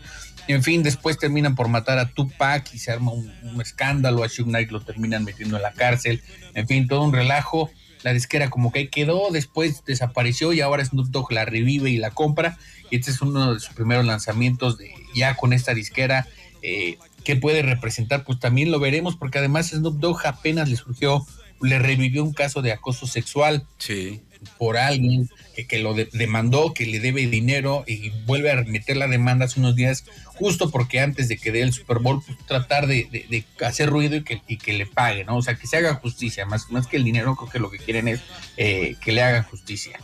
en 0.48 0.62
fin, 0.62 0.82
después 0.82 1.18
terminan 1.18 1.54
por 1.54 1.68
matar 1.68 1.98
a 1.98 2.08
Tupac 2.08 2.72
y 2.74 2.78
se 2.78 2.90
arma 2.90 3.12
un, 3.12 3.60
escándalo. 3.60 4.24
A 4.24 4.26
Shug 4.26 4.46
Knight 4.46 4.70
lo 4.70 4.80
terminan 4.80 5.24
metiendo 5.24 5.56
en 5.56 5.62
la 5.62 5.72
cárcel. 5.72 6.22
En 6.54 6.66
fin, 6.66 6.88
todo 6.88 7.02
un 7.02 7.12
relajo. 7.12 7.70
La 8.02 8.12
disquera 8.12 8.50
como 8.50 8.72
que 8.72 8.88
quedó, 8.88 9.30
después 9.30 9.84
desapareció 9.84 10.52
y 10.52 10.60
ahora 10.60 10.84
Snoop 10.84 11.06
Dogg 11.08 11.32
la 11.32 11.44
revive 11.44 11.90
y 11.90 11.98
la 11.98 12.10
compra. 12.10 12.58
Y 12.90 12.96
este 12.96 13.12
es 13.12 13.22
uno 13.22 13.54
de 13.54 13.60
sus 13.60 13.74
primeros 13.74 14.04
lanzamientos 14.04 14.76
de, 14.76 14.92
ya 15.14 15.36
con 15.36 15.52
esta 15.52 15.72
disquera. 15.72 16.26
Eh, 16.62 16.98
¿Qué 17.24 17.36
puede 17.36 17.62
representar? 17.62 18.24
Pues 18.24 18.40
también 18.40 18.72
lo 18.72 18.80
veremos 18.80 19.14
porque 19.14 19.38
además 19.38 19.68
Snoop 19.68 20.00
Dogg 20.00 20.26
apenas 20.26 20.68
le 20.68 20.74
surgió, 20.74 21.24
le 21.60 21.78
revivió 21.78 22.24
un 22.24 22.32
caso 22.32 22.60
de 22.60 22.72
acoso 22.72 23.06
sexual. 23.06 23.66
Sí 23.78 24.20
por 24.58 24.76
alguien 24.76 25.28
que, 25.68 25.78
lo 25.78 25.94
demandó, 25.94 26.72
que 26.74 26.86
le 26.86 27.00
debe 27.00 27.26
dinero 27.26 27.84
y 27.86 28.10
vuelve 28.26 28.50
a 28.50 28.62
meter 28.62 28.96
la 28.96 29.06
demanda 29.06 29.46
hace 29.46 29.60
unos 29.60 29.76
días, 29.76 30.04
justo 30.26 30.70
porque 30.70 31.00
antes 31.00 31.28
de 31.28 31.36
que 31.36 31.52
dé 31.52 31.62
el 31.62 31.72
Super 31.72 31.98
Bowl, 31.98 32.22
pues, 32.24 32.38
tratar 32.46 32.86
de, 32.86 33.44
hacer 33.64 33.90
ruido 33.90 34.16
y 34.16 34.24
que, 34.24 34.40
que, 34.40 34.72
le 34.72 34.86
pague, 34.86 35.24
¿no? 35.24 35.36
O 35.36 35.42
sea, 35.42 35.54
que 35.54 35.66
se 35.66 35.76
haga 35.76 35.94
justicia, 35.94 36.46
más, 36.46 36.70
más 36.70 36.86
que 36.86 36.96
el 36.96 37.04
dinero, 37.04 37.36
creo 37.36 37.50
que 37.50 37.58
lo 37.58 37.70
que 37.70 37.78
quieren 37.78 38.08
es 38.08 38.20
eh, 38.56 38.96
que 39.00 39.12
le 39.12 39.22
hagan 39.22 39.44
justicia. 39.44 39.98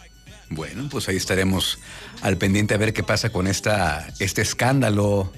Bueno, 0.51 0.89
pues 0.91 1.09
ahí 1.09 1.17
estaremos 1.17 1.79
al 2.23 2.39
pendiente 2.39 2.75
a 2.75 2.79
ver 2.79 2.93
qué 2.93 3.03
pasa 3.03 3.31
con 3.31 3.47
esta, 3.47 4.09
este 4.19 4.41
escándalo 4.43 5.31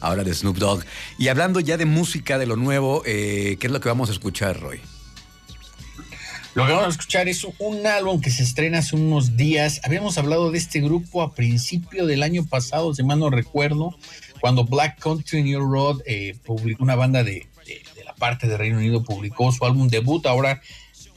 ahora 0.00 0.24
de 0.24 0.34
Snoop 0.34 0.58
Dogg. 0.58 0.84
Y 1.18 1.28
hablando 1.28 1.60
ya 1.60 1.76
de 1.76 1.86
música, 1.86 2.38
de 2.38 2.46
lo 2.46 2.56
nuevo, 2.56 3.02
eh, 3.06 3.56
¿qué 3.58 3.66
es 3.66 3.72
lo 3.72 3.80
que 3.80 3.88
vamos 3.88 4.10
a 4.10 4.12
escuchar, 4.12 4.60
Roy? 4.60 4.80
Lo 6.54 6.66
que 6.66 6.72
vamos 6.72 6.88
a 6.88 6.90
escuchar 6.90 7.28
es 7.28 7.46
un 7.58 7.86
álbum 7.86 8.20
que 8.20 8.30
se 8.30 8.42
estrena 8.42 8.78
hace 8.78 8.96
unos 8.96 9.36
días. 9.36 9.80
Habíamos 9.84 10.18
hablado 10.18 10.50
de 10.50 10.58
este 10.58 10.80
grupo 10.80 11.22
a 11.22 11.32
principio 11.32 12.06
del 12.06 12.24
año 12.24 12.44
pasado, 12.44 12.92
si 12.92 13.04
mal 13.04 13.20
no 13.20 13.30
recuerdo, 13.30 13.96
cuando 14.40 14.64
Black 14.64 14.98
Country 14.98 15.44
New 15.44 15.60
Road 15.60 16.00
eh, 16.06 16.36
publicó 16.44 16.82
una 16.82 16.96
banda 16.96 17.22
de, 17.22 17.46
la 18.04 18.14
parte 18.16 18.48
de 18.48 18.56
Reino 18.56 18.78
Unido, 18.78 19.04
publicó 19.04 19.52
su 19.52 19.64
álbum 19.64 19.86
debut. 19.86 20.26
Ahora 20.26 20.60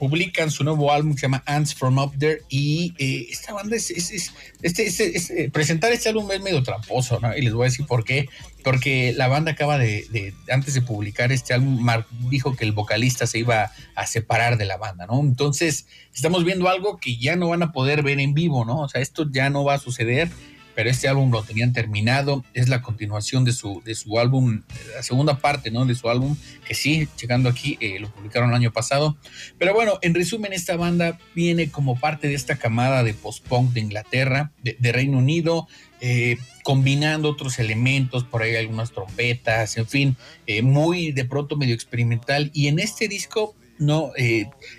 publican 0.03 0.51
su 0.51 0.65
nuevo 0.65 0.91
álbum 0.91 1.13
que 1.13 1.22
se 1.22 1.27
llama 1.27 1.43
Ants 1.45 1.75
From 1.75 1.98
Up 1.98 2.12
There 2.19 2.41
y 2.50 2.93
eh, 2.98 3.27
esta 3.31 3.53
banda 3.53 3.77
es, 3.77 3.89
este, 3.89 5.50
presentar 5.50 5.93
este 5.93 6.10
álbum 6.10 6.29
es 6.29 6.41
medio 6.41 6.62
tramposo, 6.62 7.22
¿no? 7.22 7.33
Y 7.38 7.41
les 7.41 7.53
voy 7.53 7.63
a 7.63 7.69
decir 7.69 7.86
por 7.86 8.03
qué. 8.03 8.27
Porque 8.65 9.13
la 9.13 9.29
banda 9.29 9.53
acaba 9.53 9.77
de, 9.77 10.33
antes 10.50 10.74
de 10.74 10.81
publicar 10.81 11.31
este 11.31 11.53
álbum, 11.53 11.81
Mark 11.81 12.05
dijo 12.29 12.53
que 12.57 12.65
el 12.65 12.74
vocalista 12.74 13.27
se 13.27 13.39
iba 13.39 13.72
a 13.95 14.05
separar 14.05 14.57
de 14.57 14.65
la 14.65 14.75
banda, 14.75 15.07
¿no? 15.07 15.22
Entonces, 15.22 15.86
estamos 16.13 16.43
viendo 16.43 16.67
algo 16.67 16.98
que 16.98 17.15
ya 17.15 17.38
no 17.38 17.48
van 17.50 17.63
a 17.63 17.72
poder 17.72 18.03
ver 18.03 18.19
en 18.19 18.33
vivo, 18.33 18.65
¿no? 18.65 18.81
O 18.81 18.89
sea, 18.89 19.00
esto 19.00 19.25
ya 19.31 19.50
no 19.50 19.63
va 19.63 19.75
a 19.75 19.79
suceder 19.79 20.29
pero 20.75 20.89
este 20.89 21.08
álbum 21.08 21.32
lo 21.32 21.44
tenían 21.44 21.74
terminado, 21.74 22.44
es 22.53 22.70
la 22.70 22.82
continuación 22.82 23.44
de 23.44 23.53
su, 23.53 23.82
de 23.86 23.96
su 23.96 24.20
álbum, 24.20 24.63
la 24.96 25.03
segunda 25.03 25.38
parte, 25.38 25.72
¿no? 25.72 25.86
De 25.86 25.96
su 25.96 26.10
álbum, 26.10 26.36
que 26.65 26.74
sí, 26.74 27.08
llegando 27.20 27.50
aquí, 27.50 27.77
eh, 27.80 28.00
lo 28.00 28.10
publicaron 28.10 28.50
el 28.50 28.56
año 28.56 28.72
pasado. 28.72 29.18
Pero 29.58 29.74
bueno, 29.74 30.00
en 30.01 30.13
resumen, 30.13 30.53
esta 30.53 30.75
banda 30.75 31.20
viene 31.36 31.70
como 31.70 32.00
parte 32.00 32.27
de 32.27 32.34
esta 32.34 32.58
camada 32.58 33.03
de 33.03 33.13
post-punk 33.13 33.74
de 33.74 33.82
Inglaterra, 33.82 34.51
de, 34.63 34.92
Reino 34.92 35.18
Unido, 35.18 35.68
eh, 36.01 36.38
combinando 36.63 37.30
otros 37.30 37.60
elementos, 37.60 38.24
por 38.24 38.44
ahí 38.44 38.56
algunas 38.56 38.92
trompetas, 38.92 39.77
en 39.77 39.88
fin, 39.88 40.18
eh, 40.48 40.62
muy 40.62 41.12
de 41.12 41.25
pronto 41.25 41.56
medio 41.56 41.75
experimental. 41.75 42.51
Y 42.53 42.68
en 42.68 42.80
este 42.80 43.08
disco 43.08 43.56
no 43.80 44.12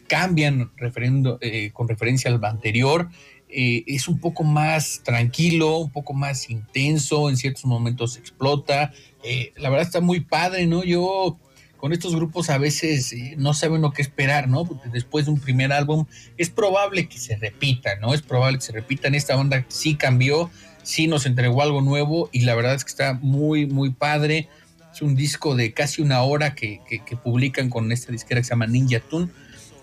cambian 0.07 0.71
con 1.73 1.89
referencia 1.89 2.31
al 2.31 2.43
anterior. 2.45 3.11
Eh, 3.57 3.85
es 3.87 4.09
un 4.09 4.19
poco 4.19 4.43
más 4.43 5.03
tranquilo, 5.05 5.79
un 5.79 5.91
poco 5.91 6.13
más 6.13 6.51
intenso, 6.51 7.31
en 7.31 7.37
ciertos 7.37 7.65
momentos 7.67 8.17
explota. 8.17 8.93
Eh, 9.23 9.53
la 9.57 9.71
verdad 9.71 9.87
está 9.87 10.01
muy 10.01 10.19
padre, 10.21 10.67
¿no? 10.67 10.83
Yo 10.83 11.39
con 11.77 11.93
estos 11.93 12.17
grupos 12.17 12.51
a 12.51 12.59
veces 12.59 13.13
eh, 13.13 13.37
no 13.39 13.55
saben 13.55 13.81
lo 13.81 13.93
que 13.93 14.03
esperar, 14.03 14.49
¿no? 14.49 14.65
Porque 14.65 14.89
después 14.89 15.27
de 15.27 15.31
un 15.31 15.39
primer 15.39 15.73
álbum 15.73 16.07
es 16.37 16.51
probable 16.51 17.09
que 17.09 17.19
se 17.19 17.37
repita, 17.37 17.95
¿no? 18.01 18.13
Es 18.13 18.23
probable 18.23 18.59
que 18.59 18.65
se 18.65 18.73
repita. 18.73 19.07
En 19.07 19.15
esta 19.15 19.37
banda 19.37 19.65
sí 19.69 19.95
cambió, 19.95 20.51
sí 20.83 21.07
nos 21.07 21.25
entregó 21.25 21.63
algo 21.63 21.81
nuevo 21.81 22.31
y 22.33 22.41
la 22.41 22.57
verdad 22.57 22.75
es 22.75 22.85
que 22.85 22.91
está 22.91 23.15
muy, 23.23 23.67
muy 23.67 23.91
padre. 23.91 24.49
Es 24.93 25.01
un 25.01 25.15
disco 25.15 25.55
de 25.55 25.73
casi 25.73 26.03
una 26.03 26.23
hora 26.23 26.57
que, 26.57 26.81
que 26.89 27.17
publican 27.17 27.71
con 27.71 27.93
esta 27.93 28.11
disquera 28.11 28.41
que 28.41 28.47
se 28.47 28.51
llama 28.51 28.67
Ninja 28.67 28.99
Tune. 28.99 29.29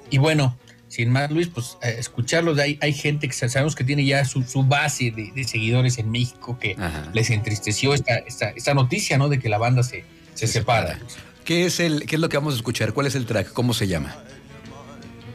Y 0.10 0.18
bueno, 0.18 0.58
sin 0.92 1.10
más, 1.10 1.32
Luis, 1.32 1.48
pues 1.48 1.78
eh, 1.82 1.96
escucharlos. 2.00 2.60
Hay, 2.60 2.78
hay 2.82 2.92
gente 2.92 3.30
que 3.30 3.34
sabemos 3.34 3.76
que 3.76 3.86
tiene 3.86 4.04
ya 4.04 4.26
su, 4.26 4.44
base 4.64 5.12
de, 5.12 5.44
seguidores 5.46 5.98
en 5.98 6.12
México 6.12 6.60
que 6.60 6.76
les 7.14 7.30
entristeció 7.30 7.94
esta, 7.94 8.16
esta, 8.18 8.74
noticia, 8.74 9.18
¿no? 9.18 9.30
De 9.30 9.40
que 9.40 9.48
la 9.48 9.58
banda 9.58 9.84
se, 9.84 10.04
se, 10.34 10.48
separa. 10.48 11.00
¿Qué 11.46 11.66
es, 11.66 11.80
el, 11.80 12.06
¿Qué 12.06 12.16
es 12.16 12.22
lo 12.22 12.28
que 12.28 12.36
vamos 12.36 12.56
a 12.56 12.58
escuchar? 12.58 12.92
¿Cuál 12.92 13.08
es 13.08 13.16
el 13.16 13.26
track? 13.26 13.54
¿Cómo 13.54 13.74
se 13.74 13.88
llama? 13.88 14.18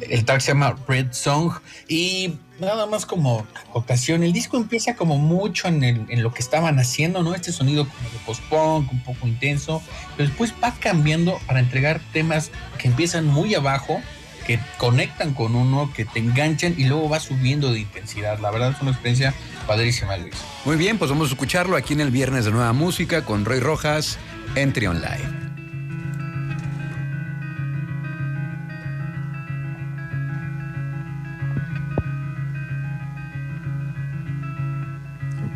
El 0.03 0.27
track 0.27 0.41
se 0.43 0.49
llama 0.49 0.77
Red 0.87 1.13
Song 1.13 1.53
y 1.89 2.35
nada 2.61 2.85
más 2.85 3.07
como 3.07 3.47
ocasión, 3.73 4.23
el 4.25 4.35
disco 4.35 4.59
empieza 4.59 4.95
como 4.95 5.17
mucho 5.17 5.69
en, 5.69 5.83
en 5.83 6.23
lo 6.23 6.35
que 6.35 6.43
estaban 6.43 6.79
haciendo, 6.79 7.23
¿no? 7.23 7.35
Este 7.35 7.51
sonido 7.51 7.89
como 7.89 8.11
de 8.11 8.19
post-punk, 8.27 8.93
un 8.93 9.03
poco 9.03 9.27
intenso, 9.27 9.83
pero 10.19 10.29
después 10.29 10.53
va 10.63 10.75
cambiando 10.79 11.41
para 11.47 11.61
entregar 11.61 12.03
temas 12.13 12.51
que 12.77 12.89
empiezan 12.89 13.25
muy 13.25 13.55
abajo 13.55 14.03
que 14.47 14.61
conectan 14.79 15.35
con 15.35 15.57
uno, 15.57 15.93
que 15.93 16.05
te 16.05 16.21
enganchan 16.21 16.75
y 16.79 16.85
luego 16.85 17.09
va 17.09 17.19
subiendo 17.19 17.73
de 17.73 17.81
intensidad. 17.81 18.39
La 18.39 18.51
verdad 18.51 18.71
es 18.71 18.81
una 18.81 18.93
experiencia 18.93 19.35
padrísima, 19.67 20.17
Luis. 20.17 20.35
Muy 20.65 20.77
bien, 20.77 20.99
pues 20.99 21.11
vamos 21.11 21.29
a 21.29 21.33
escucharlo 21.33 21.77
aquí 21.77 21.95
en 21.95 22.01
el 22.01 22.11
Viernes 22.11 22.45
de 22.45 22.53
Nueva 22.53 22.73
Música 22.73 23.23
con 23.23 23.45
Roy 23.45 23.61
Rojas, 23.61 24.19
Entry 24.55 24.87
On 24.87 25.01
Live. 25.01 25.47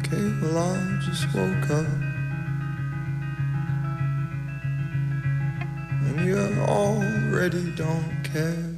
Okay, 0.00 0.32
well, 0.42 0.59
I 0.59 0.99
just 1.06 1.32
woke 1.32 1.70
up. 1.70 1.87
And 6.02 6.26
you 6.26 6.37
already 6.66 7.73
don't 7.76 8.25
care. 8.25 8.70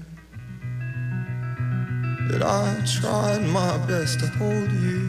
That 2.32 2.42
I 2.42 2.82
tried 2.86 3.42
my 3.42 3.76
best 3.86 4.20
to 4.20 4.26
hold 4.26 4.72
you 4.72 5.00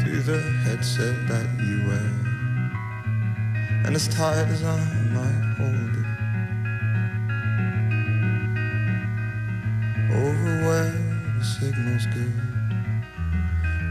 through 0.00 0.22
the 0.22 0.40
headset 0.64 1.28
that 1.28 1.46
you 1.60 1.86
wear. 1.86 2.12
And 3.84 3.94
as 3.94 4.08
tight 4.08 4.48
as 4.48 4.64
I 4.64 4.78
might 5.12 5.44
hold 5.58 5.92
it, 6.00 6.08
over 10.16 10.52
where 10.66 10.92
the 11.38 11.44
signal's 11.44 12.06
good, 12.06 12.32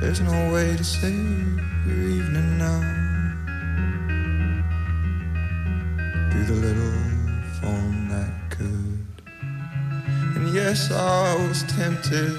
there's 0.01 0.21
no 0.21 0.51
way 0.51 0.75
to 0.75 0.83
save 0.83 1.61
your 1.85 2.01
evening 2.17 2.57
now. 2.57 2.81
Through 6.31 6.45
the 6.45 6.59
little 6.65 6.99
phone 7.61 8.04
I 10.75 11.35
was 11.47 11.63
tempted. 11.63 12.35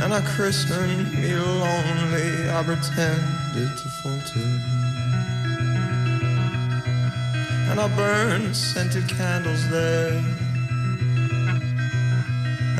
And 0.00 0.12
I 0.12 0.20
christened 0.34 1.12
me 1.14 1.32
lonely, 1.36 2.50
I 2.50 2.62
pretended 2.64 3.70
to 3.78 3.88
falter. 4.02 4.48
And 7.70 7.78
I 7.78 7.86
burned 7.94 8.56
scented 8.56 9.08
candles 9.08 9.68
there. 9.70 10.10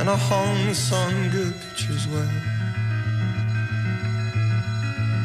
And 0.01 0.11
I 0.11 0.17
hung 0.17 0.75
some 0.75 1.31
good 1.31 1.55
pictures 1.61 2.09
where 2.09 2.27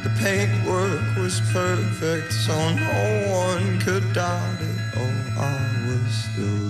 the 0.04 0.12
paintwork 0.22 1.16
was 1.18 1.42
perfect, 1.52 2.32
so 2.32 2.54
no 2.76 3.32
one 3.32 3.80
could 3.80 4.14
doubt 4.14 4.62
it. 4.62 4.82
Oh, 4.98 5.42
I 5.42 5.88
was 5.88 6.14
still 6.14 6.63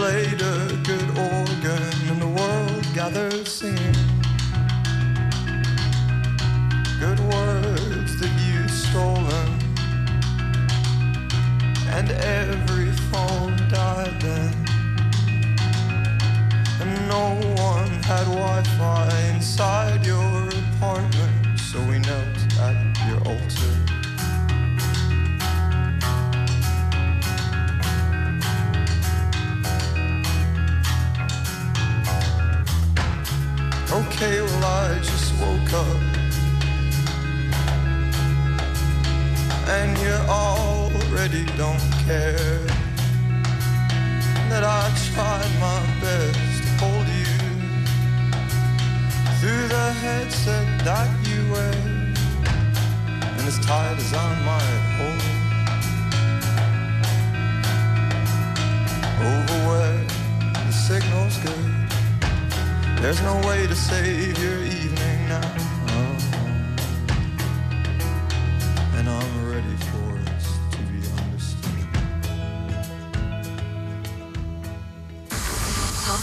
played 0.00 0.40
a 0.40 0.56
good 0.82 1.10
organ, 1.10 1.82
and 2.08 2.22
the 2.22 2.32
world 2.38 2.86
gathered 2.94 3.46
singing. 3.46 3.99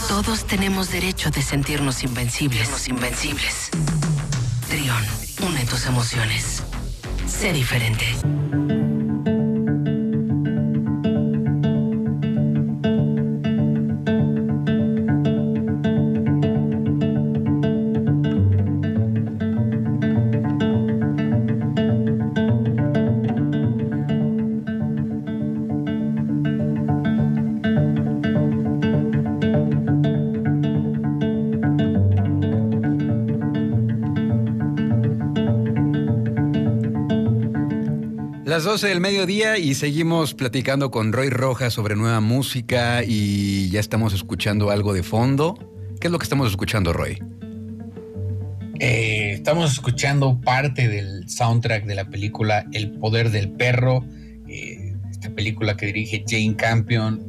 Todos 0.07 0.45
tenemos 0.45 0.89
derecho 0.89 1.29
de 1.31 1.41
sentirnos 1.41 2.03
invencibles. 2.03 2.71
Los 2.71 2.87
invencibles. 2.87 3.69
Trión, 4.69 5.03
une 5.45 5.65
tus 5.65 5.85
emociones. 5.85 6.63
Sé 7.27 7.51
diferente. 7.51 8.05
12 38.77 38.89
del 38.89 39.01
mediodía 39.01 39.57
y 39.57 39.73
seguimos 39.73 40.35
platicando 40.35 40.91
con 40.91 41.11
Roy 41.11 41.31
Rojas 41.31 41.73
sobre 41.73 41.95
nueva 41.95 42.21
música 42.21 43.01
y 43.03 43.71
ya 43.71 43.79
estamos 43.79 44.13
escuchando 44.13 44.69
algo 44.69 44.93
de 44.93 45.01
fondo. 45.01 45.57
¿Qué 45.99 46.05
es 46.05 46.11
lo 46.11 46.19
que 46.19 46.25
estamos 46.25 46.47
escuchando, 46.47 46.93
Roy? 46.93 47.17
Eh, 48.79 49.31
estamos 49.31 49.71
escuchando 49.71 50.39
parte 50.41 50.87
del 50.89 51.27
soundtrack 51.27 51.85
de 51.85 51.95
la 51.95 52.05
película 52.05 52.67
El 52.71 52.91
Poder 52.91 53.31
del 53.31 53.49
Perro, 53.49 54.05
eh, 54.47 54.93
esta 55.09 55.31
película 55.31 55.75
que 55.75 55.87
dirige 55.87 56.23
Jane 56.27 56.55
Campion, 56.55 57.26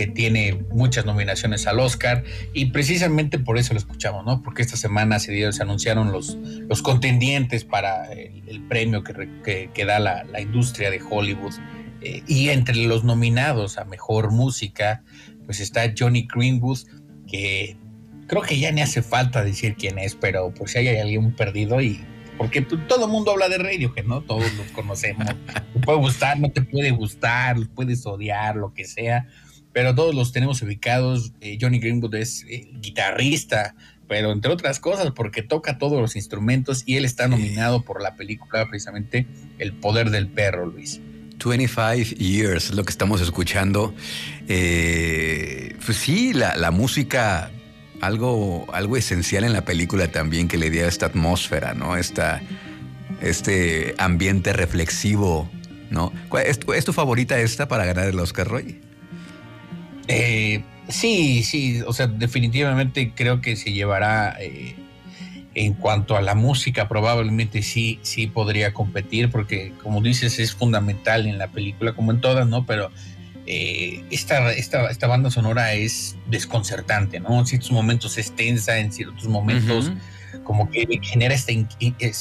que 0.00 0.06
tiene 0.06 0.64
muchas 0.72 1.04
nominaciones 1.04 1.66
al 1.66 1.78
Oscar, 1.78 2.24
y 2.54 2.66
precisamente 2.66 3.38
por 3.38 3.58
eso 3.58 3.74
lo 3.74 3.78
escuchamos, 3.80 4.24
¿no? 4.24 4.42
Porque 4.42 4.62
esta 4.62 4.78
semana 4.78 5.18
se, 5.18 5.30
dio- 5.30 5.52
se 5.52 5.62
anunciaron 5.62 6.10
los, 6.10 6.36
los 6.70 6.80
contendientes 6.80 7.64
para 7.64 8.10
el, 8.12 8.62
premio 8.66 9.04
que, 9.04 9.28
que- 9.44 9.70
que 9.74 9.84
da 9.84 9.98
la, 9.98 10.24
la 10.24 10.40
industria 10.40 10.90
de 10.90 11.02
Hollywood. 11.02 11.52
Eh, 12.00 12.22
y 12.26 12.48
entre 12.48 12.76
los 12.76 13.04
nominados 13.04 13.76
a 13.76 13.84
mejor 13.84 14.30
música, 14.30 15.02
pues 15.44 15.60
está 15.60 15.82
Johnny 15.98 16.26
Greenwood, 16.34 16.78
que 17.28 17.76
creo 18.26 18.40
que 18.40 18.58
ya 18.58 18.72
ni 18.72 18.80
hace 18.80 19.02
falta 19.02 19.44
decir 19.44 19.74
quién 19.76 19.98
es, 19.98 20.14
pero 20.14 20.54
por 20.54 20.70
si 20.70 20.78
hay 20.78 20.96
alguien 20.96 21.34
perdido 21.36 21.82
y 21.82 22.00
porque 22.38 22.62
todo 22.62 23.04
el 23.04 23.12
mundo 23.12 23.32
habla 23.32 23.50
de 23.50 23.58
Radiohead, 23.58 24.06
¿no? 24.06 24.22
Todos 24.22 24.50
los 24.54 24.66
conocemos. 24.72 25.26
Te 25.74 25.80
puede 25.80 25.98
gustar, 25.98 26.40
no 26.40 26.50
te 26.50 26.62
puede 26.62 26.90
gustar, 26.90 27.58
puedes 27.74 28.06
odiar, 28.06 28.56
lo 28.56 28.72
que 28.72 28.86
sea, 28.86 29.26
pero 29.72 29.94
todos 29.94 30.14
los 30.14 30.32
tenemos 30.32 30.60
ubicados. 30.62 31.32
Eh, 31.40 31.58
Johnny 31.60 31.78
Greenwood 31.78 32.14
es 32.14 32.44
eh, 32.48 32.68
guitarrista, 32.80 33.74
pero 34.08 34.32
entre 34.32 34.50
otras 34.50 34.80
cosas 34.80 35.12
porque 35.14 35.42
toca 35.42 35.78
todos 35.78 36.00
los 36.00 36.16
instrumentos 36.16 36.82
y 36.86 36.96
él 36.96 37.04
está 37.04 37.28
nominado 37.28 37.82
por 37.82 38.02
la 38.02 38.16
película 38.16 38.66
precisamente 38.68 39.26
El 39.58 39.72
Poder 39.72 40.10
del 40.10 40.26
Perro, 40.28 40.66
Luis. 40.66 41.00
25 41.44 42.16
Years 42.18 42.70
lo 42.72 42.84
que 42.84 42.90
estamos 42.90 43.20
escuchando. 43.20 43.94
Eh, 44.48 45.74
pues 45.86 45.96
sí, 45.96 46.32
la, 46.34 46.56
la 46.56 46.70
música, 46.70 47.50
algo, 48.00 48.66
algo 48.74 48.96
esencial 48.96 49.44
en 49.44 49.52
la 49.54 49.64
película 49.64 50.10
también 50.10 50.48
que 50.48 50.58
le 50.58 50.68
dio 50.70 50.86
esta 50.86 51.06
atmósfera, 51.06 51.72
¿no? 51.72 51.96
Esta, 51.96 52.42
este 53.22 53.94
ambiente 53.98 54.52
reflexivo, 54.52 55.48
¿no? 55.90 56.12
¿Cuál- 56.28 56.46
¿Es, 56.46 56.58
tu- 56.58 56.72
es 56.74 56.84
tu 56.84 56.92
favorita 56.92 57.38
esta 57.40 57.68
para 57.68 57.84
ganar 57.86 58.08
el 58.08 58.18
Oscar, 58.18 58.48
Roy? 58.48 58.80
Eh, 60.10 60.62
sí, 60.88 61.42
sí, 61.42 61.82
o 61.86 61.92
sea, 61.92 62.08
definitivamente 62.08 63.12
creo 63.14 63.40
que 63.40 63.54
se 63.54 63.72
llevará 63.72 64.36
eh, 64.40 64.74
en 65.54 65.74
cuanto 65.74 66.16
a 66.16 66.22
la 66.22 66.34
música, 66.34 66.88
probablemente 66.88 67.62
sí, 67.62 68.00
sí 68.02 68.26
podría 68.26 68.72
competir, 68.72 69.30
porque 69.30 69.72
como 69.82 70.00
dices, 70.00 70.38
es 70.38 70.52
fundamental 70.52 71.26
en 71.26 71.38
la 71.38 71.48
película, 71.48 71.92
como 71.92 72.10
en 72.10 72.20
todas, 72.20 72.46
¿no? 72.46 72.66
Pero 72.66 72.90
eh, 73.46 74.04
esta, 74.10 74.52
esta, 74.52 74.90
esta 74.90 75.06
banda 75.06 75.30
sonora 75.30 75.74
es 75.74 76.16
desconcertante, 76.26 77.20
¿no? 77.20 77.38
En 77.38 77.46
ciertos 77.46 77.70
momentos 77.70 78.18
es 78.18 78.34
tensa, 78.34 78.78
en 78.78 78.92
ciertos 78.92 79.26
momentos 79.26 79.92
como 80.44 80.70
que 80.70 80.86
genera 81.02 81.34
esta, 81.34 81.52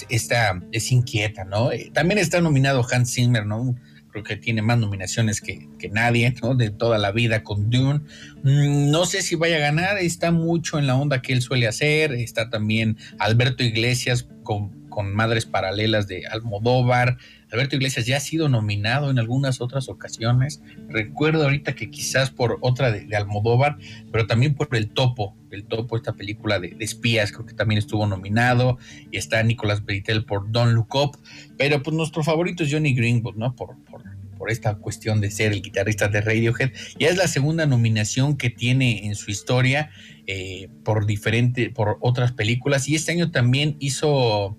esta 0.10 0.62
es 0.72 0.92
inquieta, 0.92 1.46
¿no? 1.46 1.72
Eh, 1.72 1.92
también 1.94 2.20
está 2.20 2.42
nominado 2.42 2.86
Hans 2.92 3.14
Zimmer, 3.14 3.46
¿no? 3.46 3.76
Creo 4.12 4.24
que 4.24 4.36
tiene 4.38 4.62
más 4.62 4.78
nominaciones 4.78 5.42
que, 5.42 5.68
que 5.78 5.90
nadie, 5.90 6.34
¿no? 6.42 6.56
De 6.56 6.70
toda 6.70 6.98
la 6.98 7.12
vida 7.12 7.44
con 7.44 7.70
Dune. 7.70 8.02
Mm, 8.44 8.90
No 8.92 9.06
sé 9.06 9.22
si 9.22 9.36
vaya 9.36 9.58
a 9.58 9.60
ganar, 9.60 9.98
está 9.98 10.32
mucho 10.32 10.80
en 10.80 10.88
la 10.88 10.96
onda 10.96 11.22
que 11.22 11.34
él 11.34 11.42
suele 11.42 11.68
hacer. 11.68 12.14
Está 12.14 12.50
también 12.50 12.98
Alberto 13.20 13.64
Iglesias 13.64 14.28
con, 14.44 14.88
con 14.90 15.14
Madres 15.14 15.46
Paralelas 15.46 16.08
de 16.08 16.26
Almodóvar. 16.28 17.18
Alberto 17.52 17.76
Iglesias 17.76 18.06
ya 18.06 18.18
ha 18.18 18.20
sido 18.20 18.48
nominado 18.48 19.10
en 19.10 19.20
algunas 19.20 19.62
otras 19.62 19.90
ocasiones. 19.90 20.62
Recuerdo 20.88 21.44
ahorita 21.44 21.74
que 21.74 21.90
quizás 21.90 22.30
por 22.30 22.58
otra 22.62 22.92
de, 22.92 23.16
Almodóvar, 23.16 23.78
pero 24.12 24.28
también 24.28 24.56
por 24.56 24.74
El 24.76 24.90
Topo. 24.90 25.36
El 25.52 25.66
Topo, 25.66 25.98
esta 25.98 26.14
película 26.14 26.60
de, 26.60 26.76
espías, 26.80 27.32
creo 27.32 27.46
que 27.46 27.54
también 27.54 27.80
estuvo 27.80 28.06
nominado. 28.06 28.78
Y 29.12 29.18
está 29.18 29.42
Nicolas 29.42 29.84
Beritel 29.84 30.26
por 30.26 30.52
Don't 30.52 30.74
Look 30.74 30.96
Up. 30.96 31.18
Pero 31.58 31.82
pues 31.82 31.96
nuestro 31.96 32.24
favorito 32.24 32.64
es 32.64 32.72
Johnny 32.72 32.94
Greenwood, 32.94 33.36
¿no? 33.36 33.56
Por, 33.56 33.78
por, 33.86 34.04
por 34.40 34.50
esta 34.50 34.76
cuestión 34.76 35.20
de 35.20 35.32
ser 35.32 35.52
el 35.52 35.62
guitarrista 35.62 36.08
de 36.08 36.22
Radiohead. 36.22 36.72
Ya 36.98 37.10
es 37.10 37.18
la 37.18 37.28
segunda 37.28 37.66
nominación 37.66 38.38
que 38.38 38.50
tiene 38.50 39.06
en 39.06 39.16
su 39.16 39.32
historia 39.32 39.92
eh, 40.28 40.70
por 40.84 41.06
diferente, 41.06 41.70
por 41.72 41.98
otras 42.00 42.32
películas. 42.32 42.88
Y 42.88 42.96
este 42.96 43.12
año 43.12 43.32
también 43.32 43.76
hizo 43.80 44.58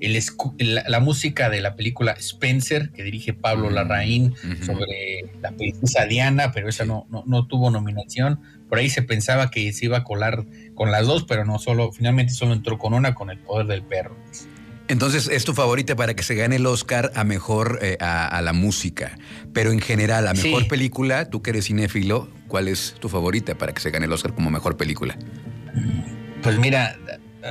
el 0.00 0.18
la, 0.58 0.84
la 0.88 1.00
música 1.00 1.50
de 1.50 1.60
la 1.60 1.74
película 1.76 2.12
Spencer, 2.12 2.90
que 2.90 3.02
dirige 3.02 3.32
Pablo 3.34 3.70
Mm, 3.70 3.74
Larraín, 3.74 4.34
sobre 4.64 5.22
la 5.42 5.52
princesa 5.52 6.06
Diana, 6.06 6.52
pero 6.52 6.68
esa 6.68 6.84
no, 6.84 7.06
no, 7.10 7.22
no 7.26 7.46
tuvo 7.46 7.70
nominación. 7.70 8.40
Por 8.68 8.78
ahí 8.78 8.88
se 8.88 9.02
pensaba 9.02 9.50
que 9.50 9.72
se 9.72 9.86
iba 9.86 9.98
a 9.98 10.04
colar 10.04 10.44
con 10.74 10.90
las 10.90 11.06
dos, 11.06 11.24
pero 11.24 11.44
no 11.44 11.58
solo, 11.58 11.92
finalmente 11.92 12.32
solo 12.32 12.52
entró 12.52 12.78
con 12.78 12.94
una, 12.94 13.14
con 13.14 13.30
el 13.30 13.38
poder 13.38 13.66
del 13.66 13.82
perro. 13.82 14.16
Entonces, 14.88 15.28
es 15.28 15.44
tu 15.44 15.54
favorita 15.54 15.94
para 15.94 16.14
que 16.14 16.24
se 16.24 16.34
gane 16.34 16.56
el 16.56 16.66
Oscar 16.66 17.12
a 17.14 17.22
mejor 17.22 17.78
eh, 17.80 17.96
a, 18.00 18.26
a 18.26 18.42
la 18.42 18.52
música. 18.52 19.16
Pero 19.52 19.70
en 19.70 19.78
general, 19.80 20.26
a 20.26 20.34
mejor 20.34 20.62
Sí. 20.62 20.68
película, 20.68 21.30
tú 21.30 21.42
que 21.42 21.50
eres 21.50 21.66
cinéfilo, 21.66 22.28
¿cuál 22.48 22.66
es 22.66 22.96
tu 22.98 23.08
favorita 23.08 23.54
para 23.56 23.72
que 23.72 23.80
se 23.80 23.90
gane 23.92 24.06
el 24.06 24.12
Oscar 24.12 24.34
como 24.34 24.50
mejor 24.50 24.76
película? 24.76 25.16
Pues 26.42 26.58
mira, 26.58 26.96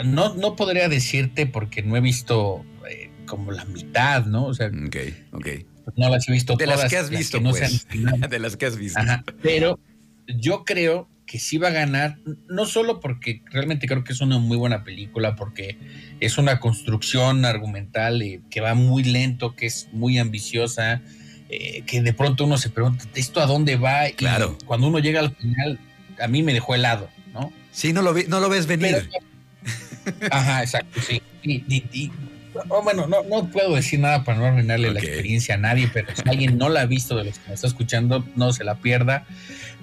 no, 0.05 0.35
no 0.35 0.55
podría 0.55 0.89
decirte 0.89 1.45
porque 1.45 1.81
no 1.83 1.95
he 1.97 2.01
visto 2.01 2.65
eh, 2.89 3.09
como 3.25 3.51
la 3.51 3.65
mitad, 3.65 4.25
¿no? 4.25 4.45
O 4.45 4.53
sea, 4.53 4.67
Ok, 4.67 4.95
ok. 5.33 5.47
no 5.95 6.09
las 6.09 6.27
he 6.27 6.31
visto 6.31 6.55
De 6.55 6.65
todas. 6.65 6.79
las 6.81 6.89
que 6.89 6.97
has 6.97 7.09
visto, 7.09 7.41
pues. 7.41 7.87
De 8.29 8.39
las 8.39 8.57
que 8.57 8.65
has 8.65 8.77
visto. 8.77 8.99
Ajá, 8.99 9.23
pero 9.41 9.79
yo 10.27 10.63
creo 10.63 11.09
que 11.25 11.37
sí 11.39 11.57
va 11.59 11.67
a 11.67 11.71
ganar, 11.71 12.17
no 12.47 12.65
solo 12.65 12.99
porque 12.99 13.43
realmente 13.51 13.85
creo 13.87 14.03
que 14.03 14.13
es 14.13 14.21
una 14.21 14.39
muy 14.39 14.57
buena 14.57 14.83
película, 14.83 15.35
porque 15.35 15.77
es 16.19 16.39
una 16.39 16.59
construcción 16.59 17.45
argumental 17.45 18.21
eh, 18.23 18.41
que 18.49 18.61
va 18.61 18.73
muy 18.73 19.03
lento, 19.03 19.55
que 19.55 19.67
es 19.67 19.89
muy 19.91 20.17
ambiciosa, 20.17 21.01
eh, 21.49 21.83
que 21.85 22.01
de 22.01 22.13
pronto 22.13 22.45
uno 22.45 22.57
se 22.57 22.69
pregunta, 22.71 23.05
¿esto 23.13 23.41
a 23.41 23.45
dónde 23.45 23.75
va? 23.75 24.09
Y 24.09 24.13
Claro. 24.13 24.57
cuando 24.65 24.87
uno 24.87 24.97
llega 24.97 25.19
al 25.19 25.35
final, 25.35 25.79
a 26.19 26.27
mí 26.27 26.41
me 26.41 26.51
dejó 26.53 26.73
helado, 26.73 27.09
¿no? 27.31 27.53
Sí, 27.71 27.93
no 27.93 28.01
lo, 28.01 28.13
vi- 28.15 28.25
no 28.27 28.39
lo 28.39 28.49
ves 28.49 28.65
venir. 28.65 29.07
Pero- 29.11 29.28
ajá, 30.31 30.61
exacto, 30.63 31.01
sí. 31.01 31.21
Y, 31.43 31.63
y- 31.67 31.85
y- 31.91 32.11
oh, 32.69 32.81
bueno, 32.83 33.07
no, 33.07 33.23
no 33.23 33.49
puedo 33.49 33.75
decir 33.75 33.99
nada 33.99 34.23
para 34.23 34.37
no 34.39 34.45
arruinarle 34.45 34.91
la 34.93 34.99
experiencia 34.99 35.55
a 35.55 35.57
nadie, 35.57 35.89
pero 35.93 36.07
si 36.15 36.21
alguien 36.27 36.57
no 36.57 36.69
la 36.69 36.81
ha 36.81 36.85
visto 36.85 37.15
de 37.15 37.25
los 37.25 37.39
que 37.39 37.47
me 37.49 37.53
está 37.53 37.67
escuchando, 37.67 38.25
no 38.35 38.51
se 38.53 38.63
la 38.63 38.75
pierda. 38.75 39.25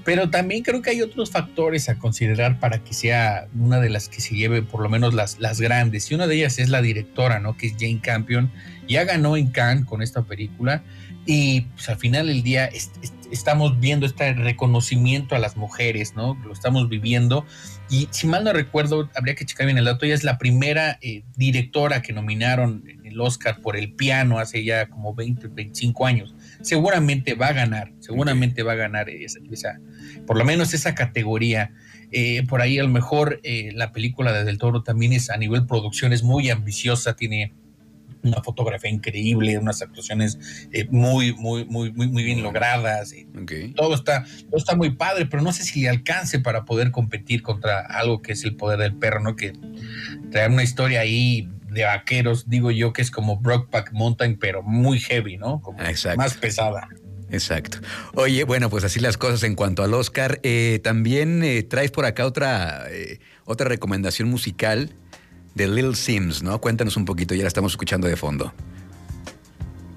Pero 0.04 0.30
también 0.30 0.62
creo 0.62 0.82
que 0.82 0.90
hay 0.90 1.02
otros 1.02 1.32
factores 1.32 1.88
a 1.88 1.98
considerar 1.98 2.60
para 2.60 2.78
que 2.84 2.94
sea 2.94 3.48
una 3.58 3.80
de 3.80 3.90
las 3.90 4.08
que 4.08 4.20
se 4.20 4.36
lleve 4.36 4.62
por 4.62 4.80
lo 4.80 4.88
menos 4.88 5.14
las, 5.14 5.40
las 5.40 5.60
grandes. 5.60 6.08
Y 6.10 6.14
una 6.14 6.28
de 6.28 6.36
ellas 6.36 6.60
es 6.60 6.68
la 6.68 6.80
directora, 6.80 7.40
¿no? 7.40 7.56
Que 7.56 7.66
es 7.66 7.72
Jane 7.72 7.98
Campion. 8.00 8.52
Ya 8.86 9.02
ganó 9.02 9.36
en 9.36 9.48
Cannes 9.48 9.84
con 9.84 10.02
esta 10.02 10.22
película. 10.22 10.84
Y 11.26 11.62
pues, 11.62 11.88
al 11.88 11.96
final 11.96 12.28
del 12.28 12.42
día 12.42 12.66
est- 12.66 12.96
est- 13.02 13.14
estamos 13.32 13.80
viendo 13.80 14.06
este 14.06 14.32
reconocimiento 14.34 15.34
a 15.34 15.38
las 15.40 15.56
mujeres, 15.56 16.14
¿no? 16.14 16.34
Lo 16.44 16.52
estamos 16.52 16.88
viviendo. 16.88 17.44
Y 17.90 18.08
si 18.12 18.26
mal 18.28 18.44
no 18.44 18.52
recuerdo, 18.52 19.10
habría 19.16 19.34
que 19.34 19.44
checar 19.44 19.66
bien 19.66 19.78
el 19.78 19.84
dato, 19.86 20.06
ella 20.06 20.14
es 20.14 20.22
la 20.24 20.38
primera 20.38 20.98
eh, 21.02 21.24
directora 21.36 22.02
que 22.02 22.12
nominaron 22.12 22.84
el 23.04 23.20
Oscar 23.20 23.60
por 23.60 23.76
el 23.76 23.92
piano 23.92 24.38
hace 24.38 24.62
ya 24.64 24.88
como 24.88 25.14
20, 25.14 25.48
25 25.48 26.06
años. 26.06 26.34
Seguramente 26.62 27.34
va 27.34 27.48
a 27.48 27.52
ganar, 27.52 27.92
seguramente 28.00 28.62
va 28.62 28.72
a 28.72 28.76
ganar 28.76 29.08
esa, 29.10 29.38
esa- 29.50 29.80
por 30.26 30.36
lo 30.38 30.44
menos 30.44 30.74
esa 30.74 30.94
categoría. 30.94 31.72
Eh, 32.12 32.44
por 32.48 32.62
ahí 32.62 32.78
a 32.78 32.82
lo 32.84 32.88
mejor 32.88 33.40
eh, 33.42 33.72
la 33.74 33.90
película 33.90 34.32
de 34.32 34.44
Del 34.44 34.58
Toro 34.58 34.84
también 34.84 35.12
es 35.12 35.28
a 35.30 35.36
nivel 35.36 35.66
producción, 35.66 36.12
es 36.12 36.22
muy 36.22 36.50
ambiciosa, 36.50 37.16
tiene 37.16 37.52
una 38.26 38.42
fotografía 38.42 38.90
increíble, 38.90 39.58
unas 39.58 39.82
actuaciones 39.82 40.38
eh, 40.72 40.86
muy, 40.90 41.34
muy, 41.34 41.64
muy, 41.64 41.92
muy, 41.92 42.08
muy 42.08 42.22
bien 42.22 42.42
logradas. 42.42 43.12
eh, 43.12 43.26
todo 43.74 43.94
está, 43.94 44.24
todo 44.48 44.58
está 44.58 44.76
muy 44.76 44.90
padre, 44.90 45.26
pero 45.26 45.42
no 45.42 45.52
sé 45.52 45.64
si 45.64 45.82
le 45.82 45.88
alcance 45.88 46.38
para 46.38 46.64
poder 46.64 46.90
competir 46.90 47.42
contra 47.42 47.80
algo 47.80 48.22
que 48.22 48.32
es 48.32 48.44
el 48.44 48.56
poder 48.56 48.78
del 48.78 48.94
perro, 48.94 49.20
¿no? 49.20 49.36
Que 49.36 49.52
trae 50.30 50.48
una 50.48 50.62
historia 50.62 51.00
ahí 51.00 51.48
de 51.70 51.84
vaqueros, 51.84 52.48
digo 52.48 52.70
yo, 52.70 52.92
que 52.92 53.02
es 53.02 53.10
como 53.10 53.38
Brockback 53.38 53.92
Mountain, 53.92 54.38
pero 54.38 54.62
muy 54.62 54.98
heavy, 54.98 55.36
¿no? 55.36 55.60
Como 55.60 55.80
Exacto. 55.82 56.18
más 56.18 56.34
pesada. 56.34 56.88
Exacto. 57.30 57.78
Oye, 58.14 58.44
bueno, 58.44 58.70
pues 58.70 58.84
así 58.84 59.00
las 59.00 59.16
cosas 59.16 59.42
en 59.42 59.54
cuanto 59.54 59.82
al 59.82 59.94
Oscar. 59.94 60.40
Eh, 60.42 60.80
también 60.82 61.42
eh, 61.42 61.62
traes 61.62 61.90
por 61.90 62.04
acá 62.04 62.24
otra, 62.24 62.86
eh, 62.90 63.18
otra 63.44 63.68
recomendación 63.68 64.28
musical 64.28 64.94
de 65.56 65.66
Lil 65.66 65.96
Sims, 65.96 66.42
¿no? 66.42 66.60
Cuéntanos 66.60 66.96
un 66.96 67.06
poquito, 67.06 67.34
ya 67.34 67.42
la 67.42 67.48
estamos 67.48 67.72
escuchando 67.72 68.06
de 68.06 68.16
fondo. 68.16 68.52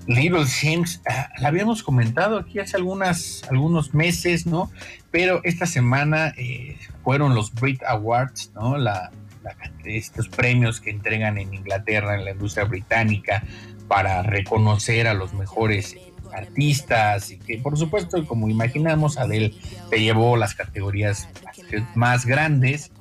Little 0.08 0.48
Sims, 0.48 1.02
ah, 1.08 1.30
la 1.40 1.50
habíamos 1.50 1.84
comentado 1.84 2.40
aquí 2.40 2.58
hace 2.58 2.78
algunas, 2.78 3.44
algunos 3.50 3.94
meses, 3.94 4.48
¿no? 4.48 4.72
Pero 5.12 5.42
esta 5.44 5.68
semana 5.68 6.34
eh, 6.38 6.78
fueron 7.04 7.36
los 7.36 7.54
Brit 7.54 7.84
Awards, 7.84 8.52
¿no? 8.56 8.78
La, 8.78 9.12
estos 9.84 10.30
premios 10.30 10.80
que 10.80 10.90
entregan 10.90 11.38
en 11.38 11.54
Inglaterra, 11.54 12.16
en 12.16 12.26
la 12.26 12.32
industria 12.32 12.64
británica, 12.66 13.44
para 13.88 14.24
reconocer 14.24 15.08
a 15.08 15.14
los 15.14 15.34
mejores 15.34 15.96
artistas 16.34 17.32
y 17.32 17.38
que, 17.38 17.58
por 17.58 17.78
supuesto, 17.78 18.26
como 18.26 18.50
imaginamos, 18.50 19.18
Adele 19.18 19.54
te 19.90 20.02
llevó 20.02 20.38
las 20.38 20.56
categorías 20.56 21.28
más 21.96 22.26
grandes. 22.26 22.92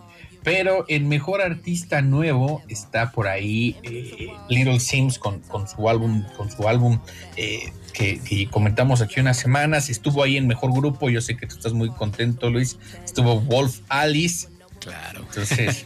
Pero 0.51 0.85
el 0.89 1.05
mejor 1.05 1.43
artista 1.43 2.01
nuevo 2.01 2.63
está 2.69 3.13
por 3.13 3.29
ahí 3.29 3.77
eh, 3.83 4.29
Little 4.49 4.81
Sims 4.81 5.19
con, 5.19 5.41
con 5.41 5.69
su 5.69 5.89
álbum, 5.89 6.25
con 6.37 6.51
su 6.51 6.67
álbum 6.69 7.01
eh, 7.37 7.73
que, 7.93 8.19
que 8.21 8.49
comentamos 8.49 9.01
aquí 9.03 9.21
unas 9.21 9.37
semanas. 9.39 9.91
Estuvo 9.91 10.23
ahí 10.23 10.37
en 10.37 10.47
mejor 10.47 10.73
grupo. 10.73 11.11
Yo 11.11 11.21
sé 11.21 11.37
que 11.37 11.47
tú 11.47 11.57
estás 11.57 11.73
muy 11.75 11.91
contento, 11.91 12.49
Luis. 12.51 12.79
Estuvo 13.05 13.41
Wolf 13.41 13.81
Alice. 13.89 14.49
Claro. 14.81 15.21
Entonces, 15.29 15.85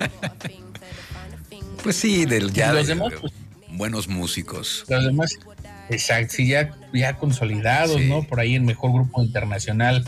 Pues 1.82 1.96
sí, 1.96 2.24
del 2.26 2.52
ya 2.52 2.72
Y 2.72 2.76
los 2.76 2.86
de- 2.86 2.94
demás, 2.94 3.10
de 3.12 3.18
pues- 3.18 3.32
buenos 3.70 4.06
músicos. 4.08 4.84
los 4.88 5.04
demás, 5.04 5.38
exacto, 5.90 6.34
sí, 6.36 6.46
ya, 6.46 6.70
ya 6.94 7.16
consolidados, 7.18 8.00
Sí. 8.00 8.08
¿no? 8.08 8.22
Por 8.22 8.38
ahí 8.38 8.54
el 8.54 8.62
mejor 8.62 8.92
grupo 8.92 9.22
internacional. 9.22 10.04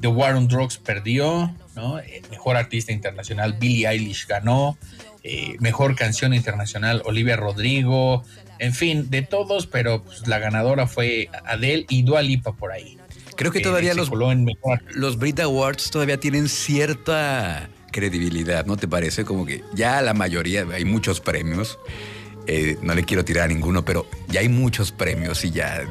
The 0.00 0.08
War 0.08 0.34
on 0.34 0.48
Drugs 0.48 0.76
perdió, 0.76 1.54
¿no? 1.74 1.98
El 1.98 2.28
mejor 2.30 2.56
artista 2.56 2.92
internacional, 2.92 3.54
Billie 3.54 3.88
Eilish 3.88 4.26
ganó. 4.26 4.76
eh, 5.26 5.56
mejor 5.58 5.96
canción 5.96 6.34
internacional, 6.34 7.00
Olivia 7.06 7.36
Rodrigo. 7.36 8.22
En 8.58 8.74
fin, 8.74 9.08
de 9.08 9.22
todos, 9.22 9.66
pero 9.66 10.02
pues, 10.04 10.26
la 10.28 10.38
ganadora 10.38 10.86
fue 10.86 11.30
Adele 11.46 11.86
y 11.88 12.02
Dua 12.02 12.20
Lipa 12.20 12.52
por 12.52 12.72
ahí. 12.72 12.98
Creo 13.34 13.50
que 13.50 13.60
Eh, 13.60 13.62
todavía 13.62 13.94
los, 13.94 14.10
los 14.94 15.18
Brit 15.18 15.40
Awards 15.40 15.90
todavía 15.90 16.20
tienen 16.20 16.48
cierta 16.48 17.68
credibilidad, 17.90 18.66
¿no 18.66 18.76
te 18.76 18.86
parece? 18.86 19.24
Como 19.24 19.46
que 19.46 19.62
ya 19.74 20.02
la 20.02 20.12
mayoría, 20.14 20.66
hay 20.72 20.84
muchos 20.84 21.20
premios. 21.20 21.78
Eh, 22.46 22.78
no 22.82 22.94
le 22.94 23.04
quiero 23.04 23.24
tirar 23.24 23.44
a 23.44 23.48
ninguno, 23.48 23.84
pero 23.84 24.06
ya 24.28 24.40
hay 24.40 24.48
muchos 24.48 24.92
premios 24.92 25.44
y 25.44 25.50
ya 25.50 25.82
eh, 25.82 25.86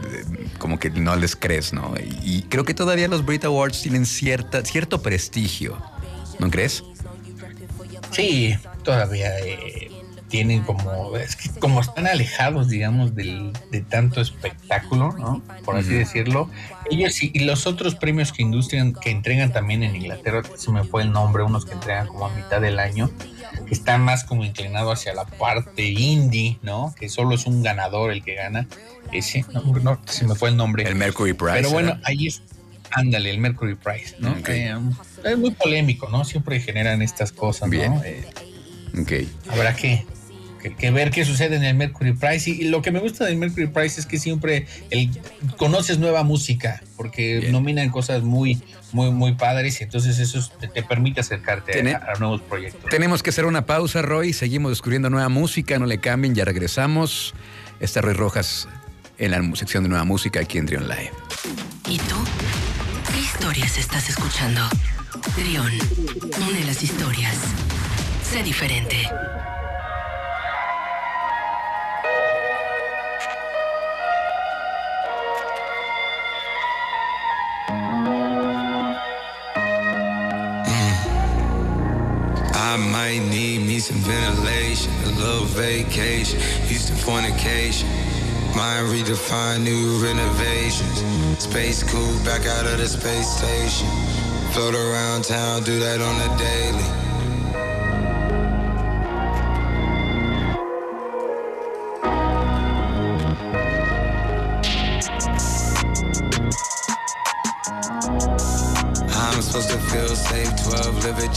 como 0.59 0.79
que 0.79 0.89
no 0.89 1.15
les 1.15 1.35
crees, 1.35 1.73
¿no? 1.73 1.93
Y, 1.97 2.37
y 2.37 2.41
creo 2.43 2.63
que 2.63 2.73
todavía 2.73 3.07
los 3.07 3.25
Brit 3.25 3.45
Awards 3.45 3.81
tienen 3.81 4.05
cierta, 4.05 4.63
cierto 4.63 5.01
prestigio, 5.01 5.81
¿no 6.39 6.49
crees? 6.49 6.83
Sí, 8.11 8.55
todavía 8.83 9.39
eh, 9.39 9.89
tienen 10.27 10.63
como, 10.63 11.15
es 11.17 11.35
que 11.35 11.49
como 11.59 11.81
están 11.81 12.07
alejados, 12.07 12.67
digamos, 12.67 13.15
del, 13.15 13.53
de 13.71 13.81
tanto 13.81 14.21
espectáculo, 14.21 15.11
¿no? 15.13 15.41
Por 15.65 15.75
así 15.75 15.93
decirlo. 15.93 16.49
Ellos 16.89 17.21
y, 17.23 17.31
y 17.33 17.39
los 17.41 17.65
otros 17.67 17.95
premios 17.95 18.31
que 18.31 18.43
industrian, 18.43 18.93
que 18.93 19.09
entregan 19.09 19.51
también 19.53 19.83
en 19.83 19.95
Inglaterra, 19.95 20.43
se 20.55 20.71
me 20.71 20.83
fue 20.83 21.03
el 21.03 21.11
nombre, 21.11 21.43
unos 21.43 21.65
que 21.65 21.73
entregan 21.73 22.07
como 22.07 22.27
a 22.27 22.29
mitad 22.35 22.61
del 22.61 22.79
año, 22.79 23.09
que 23.65 23.73
están 23.73 24.01
más 24.01 24.23
como 24.23 24.43
inclinados 24.45 24.99
hacia 24.99 25.13
la 25.13 25.25
parte 25.25 25.83
indie, 25.85 26.57
¿no? 26.61 26.93
Que 26.99 27.09
solo 27.09 27.35
es 27.35 27.45
un 27.45 27.63
ganador 27.63 28.11
el 28.11 28.23
que 28.23 28.35
gana. 28.35 28.67
Ese, 29.11 29.45
no, 29.53 29.61
no, 29.61 29.99
se 30.05 30.25
me 30.27 30.35
fue 30.35 30.49
el 30.49 30.57
nombre. 30.57 30.83
El 30.87 30.95
Mercury 30.95 31.33
Prize. 31.33 31.53
Pero 31.53 31.69
bueno, 31.71 31.99
ahí 32.03 32.27
es, 32.27 32.41
ándale, 32.91 33.29
el 33.29 33.37
Mercury 33.39 33.75
Prize, 33.75 34.15
¿no? 34.19 34.31
Ok. 34.31 34.49
Eh, 34.49 34.75
es 35.25 35.37
muy 35.37 35.51
polémico, 35.51 36.09
¿no? 36.09 36.25
Siempre 36.25 36.59
generan 36.59 37.01
estas 37.01 37.31
cosas, 37.31 37.69
Bien. 37.69 37.95
¿no? 37.95 38.03
Eh, 38.03 38.25
Ok. 38.99 39.11
habrá 39.49 39.75
que, 39.75 40.05
que- 40.63 40.73
que 40.75 40.89
ver 40.91 41.11
qué 41.11 41.25
sucede 41.25 41.57
en 41.57 41.63
el 41.63 41.75
Mercury 41.75 42.13
Prize. 42.13 42.49
Y, 42.49 42.61
y 42.61 42.63
lo 42.69 42.81
que 42.81 42.91
me 42.91 42.99
gusta 42.99 43.25
del 43.25 43.35
Mercury 43.37 43.67
Prize 43.67 43.99
es 43.99 44.05
que 44.07 44.17
siempre 44.17 44.65
el, 44.89 45.09
conoces 45.57 45.99
nueva 45.99 46.23
música, 46.23 46.81
porque 46.97 47.39
Bien. 47.39 47.51
nominan 47.51 47.89
cosas 47.89 48.23
muy, 48.23 48.61
muy, 48.93 49.11
muy 49.11 49.33
padres 49.33 49.79
y 49.81 49.83
entonces 49.83 50.17
eso 50.19 50.49
te, 50.59 50.67
te 50.69 50.81
permite 50.81 51.19
acercarte 51.21 51.93
a, 51.93 52.13
a 52.15 52.19
nuevos 52.19 52.41
proyectos. 52.41 52.89
Tenemos 52.89 53.21
que 53.21 53.29
hacer 53.31 53.45
una 53.45 53.65
pausa, 53.65 54.01
Roy. 54.01 54.33
Seguimos 54.33 54.71
descubriendo 54.71 55.09
nueva 55.09 55.29
música. 55.29 55.77
No 55.77 55.85
le 55.85 55.99
cambien, 55.99 56.33
ya 56.33 56.45
regresamos. 56.45 57.33
Está 57.79 58.01
Roy 58.01 58.13
Rojas 58.13 58.67
en 59.17 59.31
la 59.31 59.55
sección 59.55 59.83
de 59.83 59.89
nueva 59.89 60.05
música 60.05 60.39
aquí 60.39 60.57
en 60.57 60.65
Trion 60.65 60.87
Live. 60.87 61.11
¿Y 61.89 61.97
tú? 61.97 62.15
¿Qué 63.13 63.19
historias 63.19 63.77
estás 63.77 64.09
escuchando? 64.09 64.61
Trión, 65.35 65.71
une 66.47 66.65
las 66.65 66.81
historias. 66.81 67.35
Sé 68.31 68.41
diferente. 68.43 68.97
Some 83.83 83.97
ventilation, 83.97 84.93
a 85.03 85.09
little 85.19 85.43
vacation, 85.43 86.39
Houston 86.67 86.95
fornication. 86.95 87.89
Mind 88.55 88.87
redefine 88.87 89.61
new 89.61 90.01
renovations. 90.01 91.03
Space 91.43 91.83
cool, 91.83 92.17
back 92.23 92.45
out 92.45 92.65
of 92.65 92.77
the 92.77 92.87
space 92.87 93.27
station. 93.27 93.87
Float 94.53 94.73
around 94.73 95.25
town, 95.25 95.63
do 95.63 95.79
that 95.81 95.99
on 95.99 96.17
the 96.17 96.37
daily. 96.37 97.02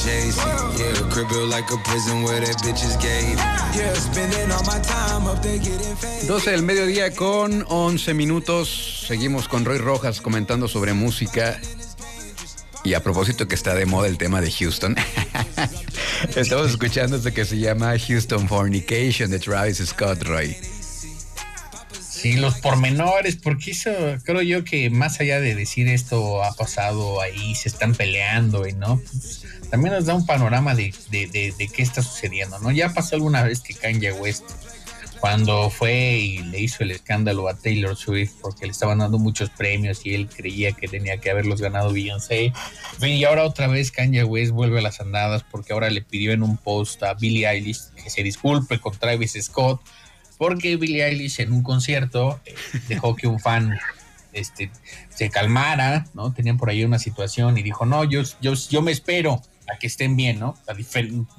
12 0.07 0.37
live 0.37 0.47
adjacent. 0.47 0.79
Yeah, 0.79 1.11
crib 1.11 1.29
built 1.29 1.51
like 1.51 1.71
a 1.73 1.77
prison 1.79 2.23
where 2.23 2.40
that 2.40 2.57
bitches 2.62 2.97
gave. 3.01 3.37
Yeah, 3.75 3.92
spending 3.95 4.51
all 4.53 4.62
my 4.62 4.79
time 4.81 5.27
up 5.27 5.42
there 5.42 5.59
getting 5.59 5.97
fame. 5.97 6.27
12 6.29 6.51
del 6.51 6.62
mediodía 6.62 7.14
con 7.14 7.64
11 7.69 8.14
minutos. 8.14 9.05
seguimos 9.07 9.49
con 9.49 9.64
Roy 9.64 9.79
Rojas 9.79 10.21
comentando 10.21 10.69
sobre 10.69 10.92
música. 10.92 11.61
Y 12.85 12.95
a 12.95 13.03
propósito 13.03 13.49
que 13.49 13.57
está 13.57 13.75
de 13.75 13.85
moda 13.85 14.07
el 14.07 14.16
tema 14.16 14.40
de 14.40 14.49
Houston, 14.53 14.95
estamos 16.37 16.71
escuchando 16.71 17.16
este 17.16 17.33
que 17.33 17.45
se 17.45 17.59
llama 17.59 17.95
Houston 17.99 18.47
Fornication 18.47 19.29
de 19.29 19.40
Travis 19.40 19.79
Scott 19.85 20.23
Roy. 20.23 20.57
Sí, 22.27 22.33
los 22.39 22.57
pormenores, 22.57 23.37
porque 23.37 23.71
eso 23.71 23.93
creo 24.25 24.43
yo 24.43 24.65
que 24.65 24.91
más 24.91 25.21
allá 25.21 25.41
de 25.41 25.55
decir 25.55 25.87
esto 25.87 26.43
ha 26.43 26.53
pasado 26.55 27.21
ahí, 27.21 27.55
se 27.55 27.69
están 27.69 27.95
peleando 27.95 28.67
y 28.67 28.73
no, 28.73 28.99
pues, 28.99 29.45
también 29.71 29.95
nos 29.95 30.07
da 30.07 30.15
un 30.17 30.27
panorama 30.27 30.75
de, 30.75 30.93
de, 31.09 31.69
qué 31.73 31.83
está 31.83 32.03
sucediendo, 32.03 32.59
¿no? 32.59 32.73
Ya 32.73 32.93
pasó 32.93 33.15
alguna 33.15 33.45
vez 33.45 33.61
que 33.61 33.75
Kanye 33.75 34.11
West, 34.11 34.43
cuando 35.21 35.71
fue 35.71 36.19
y 36.19 36.39
le 36.39 36.61
hizo 36.61 36.83
el 36.83 36.91
escándalo 36.91 37.49
a 37.49 37.57
Taylor 37.57 37.95
Swift 37.95 38.33
porque 38.43 38.67
le 38.67 38.73
estaban 38.73 38.99
dando 38.99 39.19
muchos 39.21 39.49
premios 39.51 40.05
y 40.05 40.15
él 40.15 40.29
creía 40.29 40.73
que 40.73 40.89
tenía 40.89 41.19
que 41.19 41.31
haberlos 41.31 41.61
ganado 41.61 41.93
Beyoncé. 41.93 42.53
Y 43.01 43.25
ahora 43.25 43.45
otra 43.45 43.69
vez 43.69 43.93
Kanye 43.93 44.25
West 44.25 44.51
vuelve 44.51 44.81
a 44.81 44.83
las 44.83 45.01
andadas 45.01 45.45
porque 45.49 45.73
ahora 45.73 45.91
le 45.91 46.03
pidió 46.03 46.33
en 46.33 46.43
un 46.43 46.57
post 46.57 47.05
a 47.05 47.15
Billie 47.15 47.49
Eilish 47.49 47.91
que 48.03 48.11
se 48.11 48.25
disculpe 48.25 48.81
con 48.81 48.99
Travis 48.99 49.39
Scott 49.41 49.81
porque 50.38 50.77
Billie 50.77 51.05
Eilish 51.05 51.40
en 51.40 51.53
un 51.53 51.62
concierto 51.62 52.40
eh, 52.44 52.55
dejó 52.88 53.16
que 53.16 53.27
un 53.27 53.40
fan 53.40 53.79
este, 54.33 54.70
se 55.09 55.31
calmara, 55.31 56.07
¿no? 56.14 56.33
Tenían 56.33 56.59
por 56.59 56.70
ahí 56.70 56.85
una 56.85 56.99
situación 56.99 57.57
y 57.59 57.62
dijo, 57.62 57.87
no, 57.87 58.05
yo, 58.05 58.22
yo, 58.40 58.55
yo 58.55 58.83
me 58.83 58.92
espero 58.92 59.42
a 59.68 59.79
que 59.79 59.87
estén 59.87 60.16
bien, 60.16 60.38
¿no? 60.38 60.55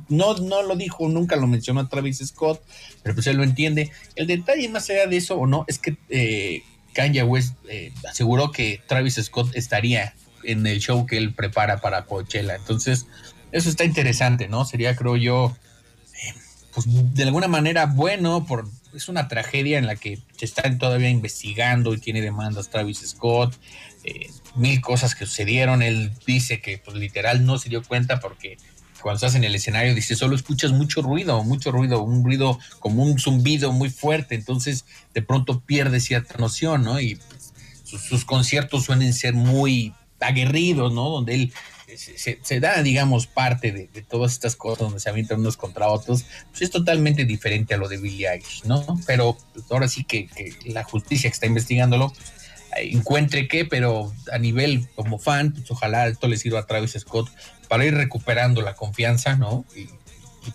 no, 0.09 0.33
no 0.35 0.63
lo 0.63 0.75
dijo, 0.75 1.07
nunca 1.07 1.35
lo 1.37 1.47
mencionó 1.47 1.87
Travis 1.87 2.17
Scott, 2.25 2.61
pero 3.03 3.15
pues 3.15 3.27
él 3.27 3.37
lo 3.37 3.43
entiende. 3.43 3.91
El 4.15 4.27
detalle 4.27 4.67
más 4.67 4.89
allá 4.89 5.07
de 5.07 5.17
eso 5.17 5.37
o 5.37 5.47
no 5.47 5.63
es 5.67 5.79
que 5.79 5.95
eh, 6.09 6.63
Kanye 6.93 7.23
West 7.23 7.55
eh, 7.69 7.93
aseguró 8.09 8.51
que 8.51 8.81
Travis 8.87 9.15
Scott 9.15 9.55
estaría 9.55 10.13
en 10.43 10.65
el 10.67 10.79
show 10.79 11.05
que 11.05 11.17
él 11.17 11.33
prepara 11.33 11.79
para 11.79 12.05
Coachella. 12.05 12.55
Entonces, 12.55 13.05
eso 13.51 13.69
está 13.69 13.85
interesante, 13.85 14.47
¿no? 14.47 14.65
Sería, 14.65 14.95
creo 14.95 15.15
yo, 15.15 15.55
pues 16.73 16.85
de 17.13 17.23
alguna 17.23 17.47
manera 17.47 17.85
bueno 17.85 18.45
por 18.45 18.69
es 18.93 19.09
una 19.09 19.27
tragedia 19.27 19.77
en 19.77 19.85
la 19.85 19.95
que 19.95 20.19
se 20.37 20.45
están 20.45 20.77
todavía 20.77 21.09
investigando 21.09 21.93
y 21.93 21.99
tiene 21.99 22.21
demandas 22.21 22.69
Travis 22.69 22.99
Scott, 23.05 23.55
eh, 24.03 24.29
mil 24.55 24.81
cosas 24.81 25.15
que 25.15 25.25
sucedieron. 25.25 25.81
Él 25.81 26.11
dice 26.25 26.61
que 26.61 26.77
pues 26.77 26.97
literal 26.97 27.45
no 27.45 27.57
se 27.57 27.69
dio 27.69 27.83
cuenta 27.83 28.19
porque 28.19 28.57
cuando 29.01 29.17
estás 29.17 29.35
en 29.35 29.43
el 29.43 29.55
escenario 29.55 29.93
dice 29.93 30.15
solo 30.15 30.35
escuchas 30.35 30.71
mucho 30.71 31.01
ruido, 31.01 31.43
mucho 31.43 31.71
ruido, 31.71 32.01
un 32.01 32.23
ruido 32.23 32.59
como 32.79 33.03
un 33.03 33.19
zumbido 33.19 33.71
muy 33.71 33.89
fuerte, 33.89 34.35
entonces 34.35 34.85
de 35.13 35.21
pronto 35.21 35.59
pierde 35.61 35.99
cierta 35.99 36.37
noción, 36.37 36.83
¿no? 36.83 36.99
Y 36.99 37.19
sus, 37.83 38.01
sus 38.01 38.25
conciertos 38.25 38.85
suelen 38.85 39.13
ser 39.13 39.33
muy 39.33 39.93
aguerridos, 40.19 40.93
¿no? 40.93 41.09
Donde 41.09 41.35
él 41.35 41.53
se, 41.95 42.59
da, 42.59 42.81
digamos, 42.83 43.27
parte 43.27 43.71
de, 43.71 44.01
todas 44.01 44.33
estas 44.33 44.55
cosas 44.55 44.79
donde 44.79 44.99
se 44.99 45.09
avientan 45.09 45.39
unos 45.39 45.55
contra 45.55 45.87
otros, 45.87 46.25
pues 46.49 46.63
es 46.63 46.71
totalmente 46.71 47.25
diferente 47.25 47.73
a 47.73 47.77
lo 47.77 47.87
de 47.87 47.97
Billie 47.97 48.29
Eilish, 48.29 48.63
¿no? 48.65 48.99
Pero 49.05 49.37
pues, 49.53 49.65
ahora 49.69 49.87
sí 49.87 50.03
que, 50.03 50.27
la 50.65 50.83
justicia 50.83 51.29
que 51.29 51.33
está 51.33 51.45
investigándolo 51.45 52.09
pues, 52.09 52.31
encuentre 52.77 53.47
qué, 53.47 53.65
pero 53.65 54.13
a 54.31 54.37
nivel 54.37 54.87
como 54.95 55.17
fan, 55.17 55.53
pues 55.53 55.69
ojalá 55.71 56.07
esto 56.07 56.27
le 56.27 56.37
sirva 56.37 56.59
a 56.59 56.65
Travis 56.65 56.97
Scott 56.99 57.29
para 57.69 57.85
ir 57.85 57.93
recuperando 57.93 58.61
la 58.61 58.75
confianza, 58.75 59.35
¿no? 59.35 59.65
Y, 59.75 59.89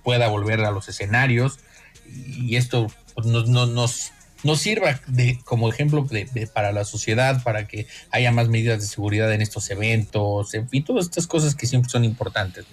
pueda 0.04 0.28
volver 0.28 0.64
a 0.64 0.70
los 0.70 0.88
escenarios 0.88 1.58
y 2.06 2.56
esto 2.56 2.86
nos, 3.26 3.46
nos 3.46 4.10
nos 4.42 4.60
sirva 4.60 5.00
de, 5.06 5.38
como 5.44 5.68
ejemplo 5.68 6.06
de, 6.08 6.46
para 6.52 6.72
la 6.72 6.84
sociedad, 6.84 7.42
para 7.42 7.66
que 7.66 7.86
haya 8.10 8.32
más 8.32 8.48
medidas 8.48 8.80
de 8.80 8.86
seguridad 8.86 9.32
en 9.32 9.42
estos 9.42 9.70
eventos, 9.70 10.54
en 10.54 10.68
fin, 10.68 10.84
todas 10.84 11.06
estas 11.06 11.26
cosas 11.26 11.54
que 11.54 11.66
siempre 11.66 11.90
son 11.90 12.04
importantes. 12.04 12.64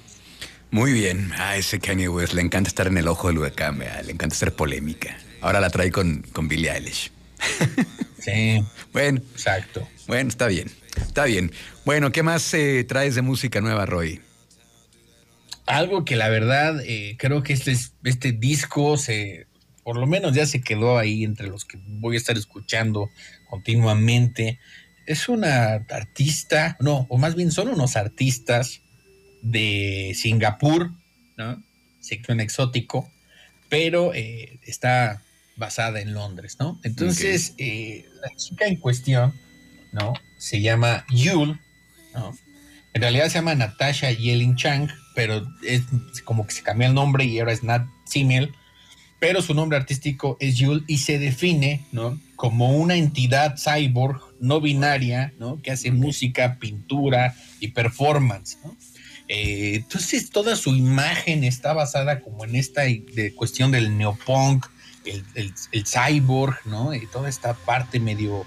Muy 0.72 0.94
bien, 0.94 1.32
a 1.34 1.56
ese 1.56 1.80
Kanye 1.80 2.10
West 2.10 2.34
le 2.34 2.42
encanta 2.42 2.68
estar 2.68 2.88
en 2.88 2.98
el 2.98 3.08
ojo 3.08 3.28
del 3.28 3.40
huracán, 3.40 3.80
le 3.80 4.12
encanta 4.12 4.36
ser 4.36 4.56
polémica. 4.56 5.18
Ahora 5.42 5.60
la 5.60 5.70
trae 5.70 5.92
con, 5.92 6.22
con 6.34 6.48
Billie 6.48 6.72
Eilish. 6.72 7.12
Sí. 8.20 8.62
bueno. 8.92 9.22
Exacto. 9.32 9.88
Bueno, 10.06 10.30
está 10.30 10.48
bien, 10.48 10.70
está 10.98 11.24
bien. 11.24 11.54
Bueno, 11.86 12.12
¿qué 12.12 12.22
más 12.22 12.54
eh, 12.54 12.84
traes 12.84 13.16
de 13.16 13.22
música 13.22 13.62
nueva, 13.62 13.86
Roy? 13.86 14.22
Algo 15.66 16.04
que 16.04 16.18
la 16.18 16.28
verdad 16.28 16.82
eh, 16.84 17.16
creo 17.18 17.44
que 17.44 17.54
este, 17.54 17.78
este 18.04 18.34
disco 18.34 18.98
se, 18.98 19.48
por 19.84 19.98
lo 19.98 20.08
menos 20.08 20.34
ya 20.34 20.46
se 20.46 20.62
quedó 20.62 20.98
ahí 20.98 21.24
entre 21.24 21.48
los 21.48 21.66
que 21.66 21.80
voy 21.86 22.16
a 22.16 22.18
estar 22.18 22.38
escuchando 22.38 23.10
continuamente. 23.50 24.60
Es 25.06 25.30
una 25.30 25.74
artista, 25.90 26.78
no, 26.80 27.08
o 27.10 27.18
más 27.18 27.36
bien 27.36 27.52
son 27.52 27.70
unos 27.70 27.96
artistas 27.96 28.82
de 29.42 30.14
Singapur, 30.16 30.92
¿no? 31.38 31.64
Sección 32.00 32.40
exótico, 32.40 33.12
pero 33.70 34.14
eh, 34.14 34.60
está 34.64 35.24
basada 35.56 36.00
en 36.00 36.14
Londres, 36.14 36.58
¿no? 36.60 36.80
Entonces, 36.84 37.54
eh, 37.58 38.06
la 38.22 38.30
chica 38.36 38.66
en 38.66 38.78
cuestión, 38.78 39.34
¿no? 39.92 40.14
Se 40.38 40.62
llama 40.62 41.06
Yul, 41.10 41.60
¿no? 42.14 42.34
En 42.94 43.02
realidad 43.02 43.28
se 43.28 43.36
llama 43.36 43.56
Natasha 43.56 44.12
Yelin 44.12 44.56
Chang, 44.56 44.90
pero 45.16 45.48
es 45.64 45.84
como 46.24 46.48
que 46.48 46.54
se 46.54 46.64
cambió 46.64 46.88
el 46.88 46.94
nombre 46.94 47.26
y 47.26 47.40
ahora 47.40 47.52
es 47.52 47.64
Nat 47.64 47.88
Simel 48.06 48.54
pero 49.20 49.42
su 49.42 49.54
nombre 49.54 49.78
artístico 49.78 50.38
es 50.40 50.56
Yul 50.58 50.86
y 50.88 51.00
se 51.00 51.20
define 51.20 51.86
¿no? 51.92 52.20
como 52.36 52.78
una 52.78 52.96
entidad 52.96 53.58
cyborg 53.58 54.22
no 54.40 54.62
binaria 54.62 55.34
¿no? 55.40 55.62
que 55.62 55.72
hace 55.72 55.92
música, 55.92 56.58
pintura 56.60 57.36
y 57.60 57.70
performance. 57.70 58.58
¿no? 58.64 58.76
Eh, 59.30 59.76
entonces 59.76 60.32
toda 60.32 60.56
su 60.56 60.76
imagen 60.76 61.44
está 61.44 61.74
basada 61.74 62.22
como 62.22 62.46
en 62.46 62.56
esta 62.56 62.82
de 62.82 63.34
cuestión 63.36 63.72
del 63.72 63.96
neopunk, 63.96 64.66
el, 65.06 65.24
el, 65.72 65.86
cyborg, 65.86 66.58
¿no? 66.66 66.94
Y 66.94 67.06
toda 67.08 67.30
esta 67.30 67.54
parte 67.54 68.00
medio, 68.00 68.46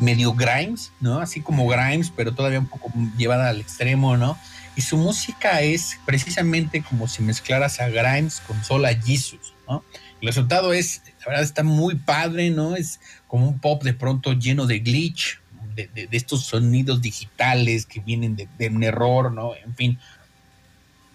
medio 0.00 0.32
Grimes, 0.34 0.92
¿no? 1.00 1.20
Así 1.20 1.40
como 1.40 1.66
Grimes, 1.68 2.12
pero 2.14 2.34
todavía 2.34 2.58
un 2.58 2.66
poco 2.66 2.92
llevada 3.16 3.48
al 3.48 3.60
extremo, 3.60 4.16
¿no? 4.16 4.36
Y 4.76 4.82
su 4.82 4.96
música 4.96 5.60
es 5.60 5.98
precisamente 6.04 6.82
como 6.82 7.06
si 7.06 7.22
mezclaras 7.22 7.80
a 7.80 7.88
Grimes 7.88 8.40
con 8.40 8.62
Sola 8.64 8.92
Jesus, 8.94 9.54
¿no? 9.68 9.84
El 10.20 10.28
resultado 10.28 10.72
es, 10.72 11.02
la 11.20 11.26
verdad 11.26 11.42
está 11.42 11.62
muy 11.62 11.96
padre, 11.96 12.50
¿no? 12.50 12.76
Es 12.76 13.00
como 13.26 13.48
un 13.48 13.58
pop 13.58 13.82
de 13.82 13.94
pronto 13.94 14.32
lleno 14.32 14.66
de 14.66 14.78
glitch, 14.78 15.40
de, 15.74 16.08
estos 16.12 16.44
sonidos 16.44 17.02
digitales 17.02 17.84
que 17.86 18.00
vienen 18.00 18.36
de, 18.36 18.68
un 18.68 18.82
error, 18.82 19.32
¿no? 19.32 19.54
En 19.54 19.74
fin, 19.74 19.98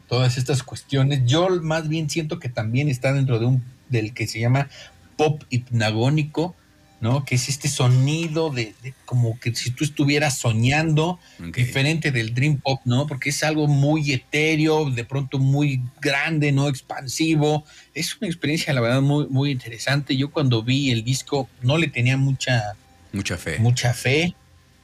todas 0.07 0.37
estas 0.37 0.63
cuestiones. 0.63 1.21
Yo 1.25 1.49
más 1.61 1.87
bien 1.87 2.09
siento 2.09 2.39
que 2.39 2.49
también 2.49 2.89
está 2.89 3.13
dentro 3.13 3.39
de 3.39 3.45
un, 3.45 3.63
del 3.89 4.13
que 4.13 4.27
se 4.27 4.39
llama 4.39 4.69
pop 5.15 5.43
hipnagónico, 5.49 6.55
¿no? 7.01 7.25
Que 7.25 7.35
es 7.35 7.49
este 7.49 7.67
sonido 7.67 8.49
de, 8.49 8.73
como 9.05 9.39
que 9.39 9.53
si 9.55 9.71
tú 9.71 9.83
estuvieras 9.83 10.37
soñando, 10.37 11.19
diferente 11.53 12.11
del 12.11 12.33
Dream 12.33 12.59
Pop, 12.59 12.81
¿no? 12.85 13.07
Porque 13.07 13.29
es 13.29 13.43
algo 13.43 13.67
muy 13.67 14.11
etéreo, 14.11 14.89
de 14.89 15.05
pronto 15.05 15.39
muy 15.39 15.81
grande, 16.01 16.51
¿no? 16.51 16.67
Expansivo. 16.67 17.63
Es 17.93 18.17
una 18.17 18.27
experiencia, 18.27 18.73
la 18.73 18.81
verdad, 18.81 19.01
muy, 19.01 19.27
muy 19.27 19.51
interesante. 19.51 20.15
Yo 20.17 20.31
cuando 20.31 20.63
vi 20.63 20.91
el 20.91 21.03
disco 21.03 21.49
no 21.61 21.77
le 21.77 21.87
tenía 21.87 22.17
mucha... 22.17 22.75
Mucha 23.11 23.37
fe. 23.37 23.57
Mucha 23.59 23.93
fe 23.93 24.35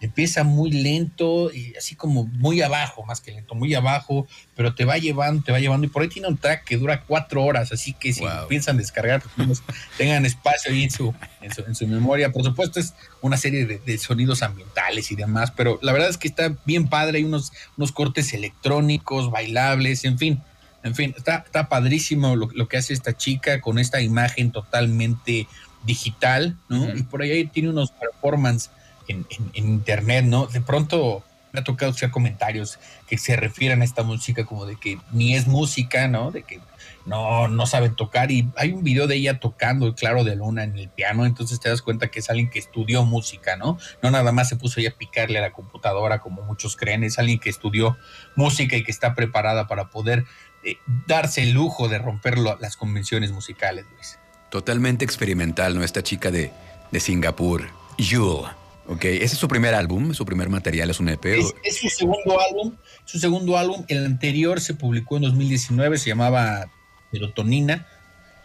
empieza 0.06 0.44
muy 0.44 0.72
lento 0.72 1.52
y 1.54 1.76
así 1.76 1.96
como 1.96 2.26
muy 2.26 2.62
abajo, 2.62 3.04
más 3.06 3.22
que 3.22 3.32
lento, 3.32 3.56
muy 3.56 3.74
abajo, 3.74 4.28
pero 4.56 4.74
te 4.76 4.86
va 4.86 4.98
llevando, 4.98 5.44
te 5.44 5.52
va 5.52 5.60
llevando. 5.60 5.86
Y 5.88 5.90
por 5.90 6.02
ahí 6.02 6.08
tiene 6.08 6.28
un 6.28 6.38
track 6.38 6.64
que 6.64 6.78
dura 6.78 7.02
cuatro 7.02 7.44
horas, 7.44 7.72
así 7.72 7.94
que 7.94 8.14
si 8.14 8.24
piensan 8.48 8.78
descargar, 8.78 9.24
pues, 9.36 9.64
tengan 9.98 10.26
espacio 10.26 10.72
ahí 10.72 10.84
en 10.84 10.92
su, 10.92 11.14
en 11.42 11.76
su, 11.76 11.88
memoria. 11.88 12.32
Por 12.32 12.44
supuesto, 12.44 12.80
es 12.80 12.94
una 13.22 13.38
serie 13.38 13.66
de, 13.66 13.98
sonidos 13.98 14.44
ambientales 14.44 15.12
y 15.12 15.16
demás, 15.16 15.52
pero 15.56 15.80
la 15.82 15.92
verdad 15.92 16.10
es 16.10 16.18
que 16.18 16.28
está 16.28 16.56
bien 16.66 16.88
padre. 16.88 17.18
Hay 17.18 17.24
unos, 17.24 17.52
unos 17.78 17.92
cortes 17.92 18.34
electrónicos, 18.34 19.32
bailables, 19.32 20.06
en 20.06 20.18
fin. 20.18 20.42
En 20.84 20.94
fin, 20.94 21.16
está, 21.18 21.38
está 21.38 21.68
padrísimo 21.68 22.36
lo, 22.36 22.48
lo 22.54 22.68
que 22.68 22.78
hace 22.78 22.94
esta 22.94 23.18
chica 23.18 23.60
con 23.60 23.80
esta 23.80 24.02
imagen 24.02 24.52
totalmente 24.52 25.48
digital, 25.84 26.56
¿no? 26.70 26.96
Y 26.96 27.02
por 27.04 27.24
ahí 27.24 27.48
tiene 27.48 27.70
unos 27.70 27.92
performances 27.92 28.70
en, 29.08 29.26
internet, 29.54 30.26
¿no? 30.26 30.48
De 30.48 30.62
pronto 30.62 31.24
me 31.52 31.62
ha 31.62 31.64
tocado 31.64 31.92
escuchar 31.92 32.12
comentarios 32.12 32.80
que 33.08 33.18
se 33.18 33.36
refieren 33.36 33.82
a 33.82 33.86
esta 33.86 34.04
música 34.04 34.46
como 34.46 34.66
de 34.66 34.76
que 34.76 35.00
ni 35.12 35.36
es 35.36 35.48
música, 35.48 36.08
¿no? 36.08 36.32
De 36.32 36.44
que 36.44 36.60
no, 37.06 37.48
no 37.48 37.66
saben 37.66 37.96
tocar. 37.96 38.32
Y 38.32 38.50
hay 38.58 38.74
un 38.74 38.84
video 38.84 39.08
de 39.08 39.16
ella 39.16 39.40
tocando 39.40 39.94
claro 39.96 40.24
de 40.24 40.36
luna 40.36 40.64
en 40.64 40.78
el 40.78 40.90
piano, 40.90 41.26
entonces 41.26 41.60
te 41.60 41.70
das 41.70 41.82
cuenta 41.82 42.08
que 42.08 42.20
es 42.20 42.30
alguien 42.30 42.50
que 42.50 42.60
estudió 42.60 43.04
música, 43.06 43.56
¿no? 43.56 43.78
No 44.02 44.12
nada 44.12 44.32
más 44.32 44.50
se 44.50 44.56
puso 44.56 44.80
ella 44.80 44.90
a 44.90 44.98
picarle 44.98 45.40
a 45.40 45.42
la 45.42 45.52
computadora 45.52 46.20
como 46.20 46.42
muchos 46.42 46.76
creen, 46.76 47.04
es 47.04 47.20
alguien 47.20 47.40
que 47.40 47.50
estudió 47.50 47.98
música 48.36 48.76
y 48.76 48.84
que 48.84 48.92
está 48.92 49.16
preparada 49.16 49.68
para 49.68 49.90
poder 49.90 50.26
eh, 50.64 50.78
darse 51.08 51.44
el 51.44 51.52
lujo 51.52 51.88
de 51.88 52.00
romper 52.00 52.38
las 52.38 52.76
convenciones 52.76 53.32
musicales, 53.32 53.86
Luis. 53.94 54.20
Totalmente 54.50 55.06
experimental, 55.06 55.76
¿no? 55.76 55.84
Esta 55.84 56.02
chica 56.02 56.32
de, 56.32 56.52
de 56.92 57.00
Singapur, 57.00 57.68
Yul. 57.98 58.46
Ok, 58.88 59.06
ese 59.06 59.26
es 59.26 59.38
su 59.38 59.48
primer 59.48 59.74
álbum, 59.74 60.14
su 60.14 60.26
primer 60.26 60.50
material, 60.50 60.90
es 60.90 61.00
un 61.00 61.10
EP. 61.10 61.26
Es, 61.26 61.56
es 61.64 61.78
su 61.78 61.90
segundo 61.90 62.40
álbum, 62.40 62.76
su 63.06 63.18
segundo 63.18 63.58
álbum. 63.58 63.84
El 63.88 64.06
anterior 64.06 64.62
se 64.62 64.76
publicó 64.76 65.18
en 65.18 65.24
2019, 65.24 65.98
se 65.98 66.10
llamaba 66.10 66.72
Serotonina, 67.12 67.88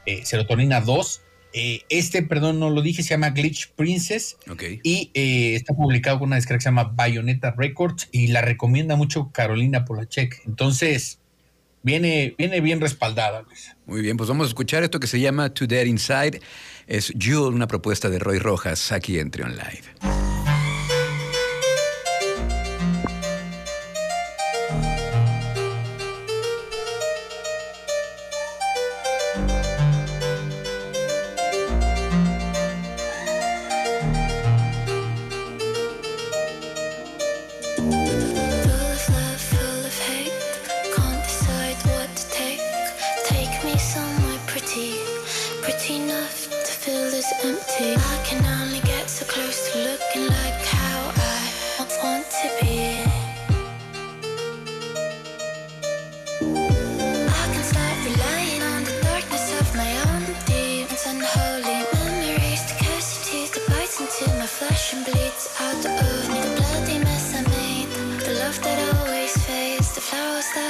eh, 0.06 0.24
Serotonina 0.24 0.80
2. 0.80 1.22
Eh, 1.52 1.80
este, 1.88 2.22
perdón, 2.22 2.60
no 2.60 2.70
lo 2.70 2.80
dije, 2.80 3.02
se 3.02 3.10
llama 3.10 3.30
Glitch 3.30 3.72
Princess 3.72 4.36
Ok. 4.48 4.62
y 4.84 5.10
eh, 5.14 5.56
está 5.56 5.74
publicado 5.74 6.20
con 6.20 6.28
una 6.28 6.36
disquera 6.36 6.58
que 6.58 6.62
se 6.62 6.68
llama 6.68 6.92
Bayonetta 6.94 7.52
Records 7.56 8.08
y 8.12 8.28
la 8.28 8.40
recomienda 8.40 8.94
mucho 8.94 9.30
Carolina 9.32 9.84
Polachek. 9.84 10.42
Entonces, 10.46 11.18
viene, 11.82 12.36
viene 12.38 12.60
bien 12.60 12.80
respaldada, 12.80 13.42
Luis. 13.42 13.74
Muy 13.84 14.00
bien, 14.00 14.16
pues 14.16 14.28
vamos 14.28 14.46
a 14.46 14.48
escuchar 14.48 14.84
esto 14.84 15.00
que 15.00 15.08
se 15.08 15.18
llama 15.18 15.52
To 15.52 15.66
Dead 15.66 15.86
Inside. 15.86 16.40
Es 16.86 17.12
Jewel, 17.18 17.52
una 17.52 17.66
propuesta 17.66 18.08
de 18.08 18.20
Roy 18.20 18.38
Rojas 18.38 18.92
aquí 18.92 19.18
en 19.18 19.32
Trion 19.32 19.56
Live. 19.56 20.29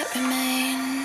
That 0.01 0.15
remain. 0.15 1.00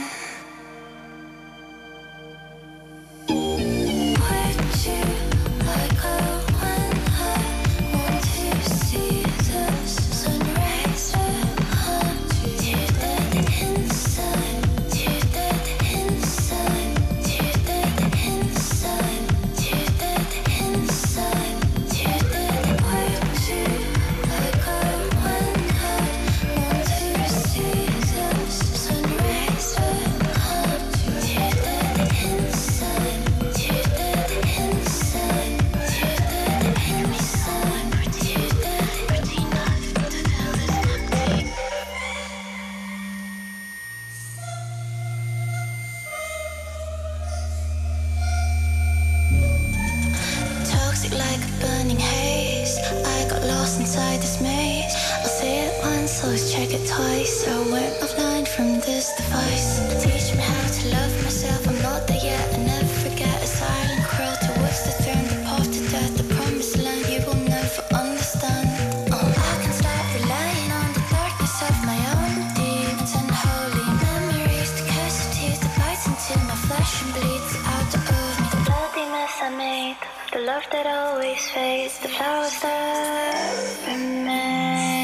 Always 81.16 81.48
fades, 81.52 81.98
the 82.00 82.10
flowers 82.10 82.60
that 82.60 83.88
remain. 83.88 84.95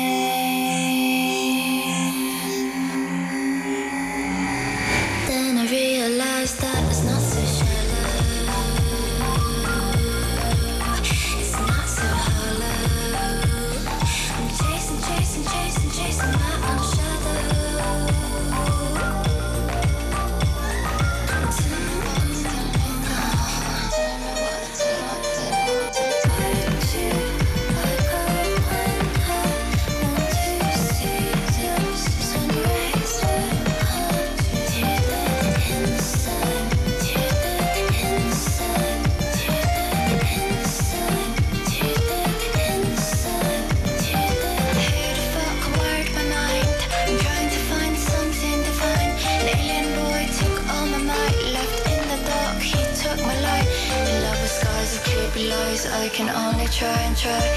Can 56.21 56.35
only 56.35 56.67
try 56.67 56.99
and 57.07 57.17
try. 57.17 57.47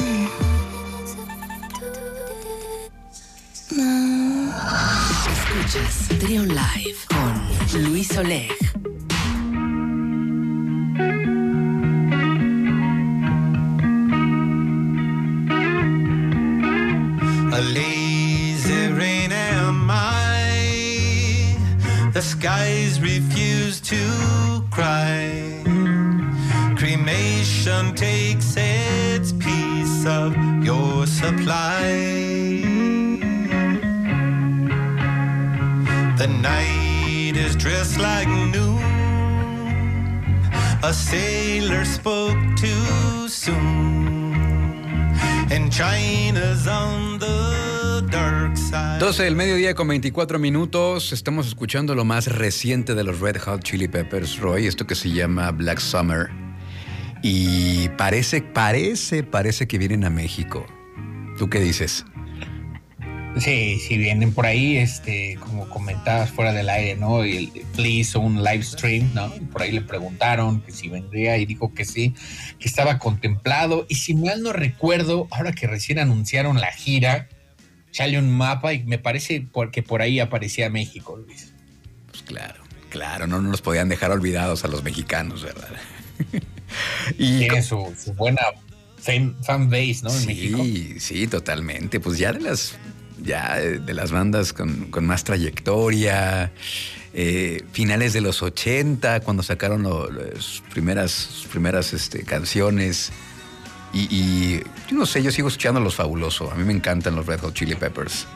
Mm. 0.00 0.28
Escuchas 5.32 5.96
Trion 6.20 6.48
Live 6.48 7.00
con 7.12 7.34
Luis 7.84 8.16
Oleg. 8.16 8.52
A 17.52 17.60
lazy 17.76 18.82
rain 19.00 19.32
am 19.32 19.90
I. 19.90 21.56
The 22.14 22.22
skies 22.22 23.00
refuse 23.00 23.80
to 23.80 24.64
cry. 24.70 25.71
Cremation 27.04 27.96
takes 27.96 28.54
its 28.56 29.32
piece 29.32 30.06
of 30.06 30.36
your 30.62 31.04
supply. 31.04 32.62
The 36.16 36.28
night 36.28 37.36
is 37.36 37.56
dressed 37.56 37.98
like 37.98 38.28
noon. 38.28 38.78
A 40.84 40.92
sailor 40.92 41.84
spoke 41.84 42.38
too 42.54 43.28
soon. 43.28 44.34
And 45.50 45.72
China's 45.72 46.68
on 46.68 47.18
the 47.18 48.06
dark 48.12 48.56
side. 48.56 49.00
12 49.00 49.24
del 49.24 49.34
mediodía 49.34 49.74
con 49.74 49.88
24 49.88 50.38
minutos. 50.38 51.12
Estamos 51.12 51.48
escuchando 51.48 51.96
lo 51.96 52.04
más 52.04 52.28
reciente 52.28 52.94
de 52.94 53.02
los 53.02 53.18
Red 53.18 53.38
Hot 53.38 53.64
Chili 53.64 53.88
Peppers, 53.88 54.38
Roy, 54.38 54.68
esto 54.68 54.86
que 54.86 54.94
se 54.94 55.10
llama 55.10 55.50
Black 55.50 55.80
Summer. 55.80 56.41
Y 57.22 57.88
parece, 57.90 58.42
parece, 58.42 59.22
parece 59.22 59.68
que 59.68 59.78
vienen 59.78 60.04
a 60.04 60.10
México. 60.10 60.66
¿Tú 61.38 61.48
qué 61.48 61.60
dices? 61.60 62.04
Sí, 63.38 63.78
sí, 63.78 63.96
vienen 63.96 64.34
por 64.34 64.44
ahí, 64.44 64.76
este, 64.76 65.38
como 65.40 65.68
comentabas 65.70 66.30
fuera 66.30 66.52
del 66.52 66.68
aire, 66.68 66.96
¿no? 66.96 67.24
Y 67.24 67.50
el 67.78 67.86
hizo 67.86 68.20
un 68.20 68.42
live 68.42 68.62
stream, 68.62 69.10
¿no? 69.14 69.32
Por 69.50 69.62
ahí 69.62 69.72
le 69.72 69.80
preguntaron 69.80 70.60
que 70.60 70.72
si 70.72 70.88
vendría 70.88 71.38
y 71.38 71.46
dijo 71.46 71.72
que 71.72 71.84
sí, 71.84 72.14
que 72.58 72.68
estaba 72.68 72.98
contemplado. 72.98 73.86
Y 73.88 73.94
si 73.94 74.14
mal 74.14 74.42
no 74.42 74.52
recuerdo, 74.52 75.28
ahora 75.30 75.52
que 75.52 75.66
recién 75.66 75.98
anunciaron 75.98 76.60
la 76.60 76.72
gira, 76.72 77.28
sale 77.90 78.18
un 78.18 78.30
mapa 78.30 78.74
y 78.74 78.82
me 78.82 78.98
parece 78.98 79.46
porque 79.50 79.82
por 79.82 80.02
ahí 80.02 80.20
aparecía 80.20 80.68
México, 80.68 81.16
Luis. 81.16 81.54
Pues 82.10 82.22
claro, 82.22 82.62
claro, 82.90 83.26
no 83.26 83.40
nos 83.40 83.62
podían 83.62 83.88
dejar 83.88 84.10
olvidados 84.10 84.64
a 84.64 84.68
los 84.68 84.82
mexicanos, 84.82 85.42
¿verdad? 85.42 85.70
y 87.18 87.40
Tiene 87.40 87.62
su, 87.62 87.94
su 88.02 88.12
buena 88.14 88.42
fan, 88.98 89.68
base, 89.70 90.00
¿no? 90.02 90.10
En 90.10 90.20
sí, 90.20 90.26
México. 90.26 91.00
sí, 91.00 91.26
totalmente. 91.26 92.00
Pues 92.00 92.18
ya 92.18 92.32
de 92.32 92.40
las 92.40 92.76
ya 93.22 93.56
de 93.56 93.94
las 93.94 94.10
bandas 94.10 94.52
con, 94.52 94.90
con 94.90 95.06
más 95.06 95.24
trayectoria, 95.24 96.52
eh, 97.14 97.62
finales 97.72 98.12
de 98.12 98.20
los 98.20 98.42
80, 98.42 99.20
cuando 99.20 99.42
sacaron 99.42 99.86
primeras, 100.72 101.10
sus 101.12 101.46
primeras 101.46 101.92
este, 101.92 102.24
canciones. 102.24 103.12
Y, 103.92 104.08
y, 104.10 104.62
yo 104.88 104.96
no 104.96 105.06
sé, 105.06 105.22
yo 105.22 105.30
sigo 105.30 105.48
escuchando 105.48 105.78
Los 105.80 105.96
Fabuloso. 105.96 106.50
A 106.50 106.54
mí 106.54 106.64
me 106.64 106.72
encantan 106.72 107.14
los 107.14 107.26
Red 107.26 107.40
Hot 107.40 107.54
Chili 107.54 107.74
Peppers. 107.74 108.26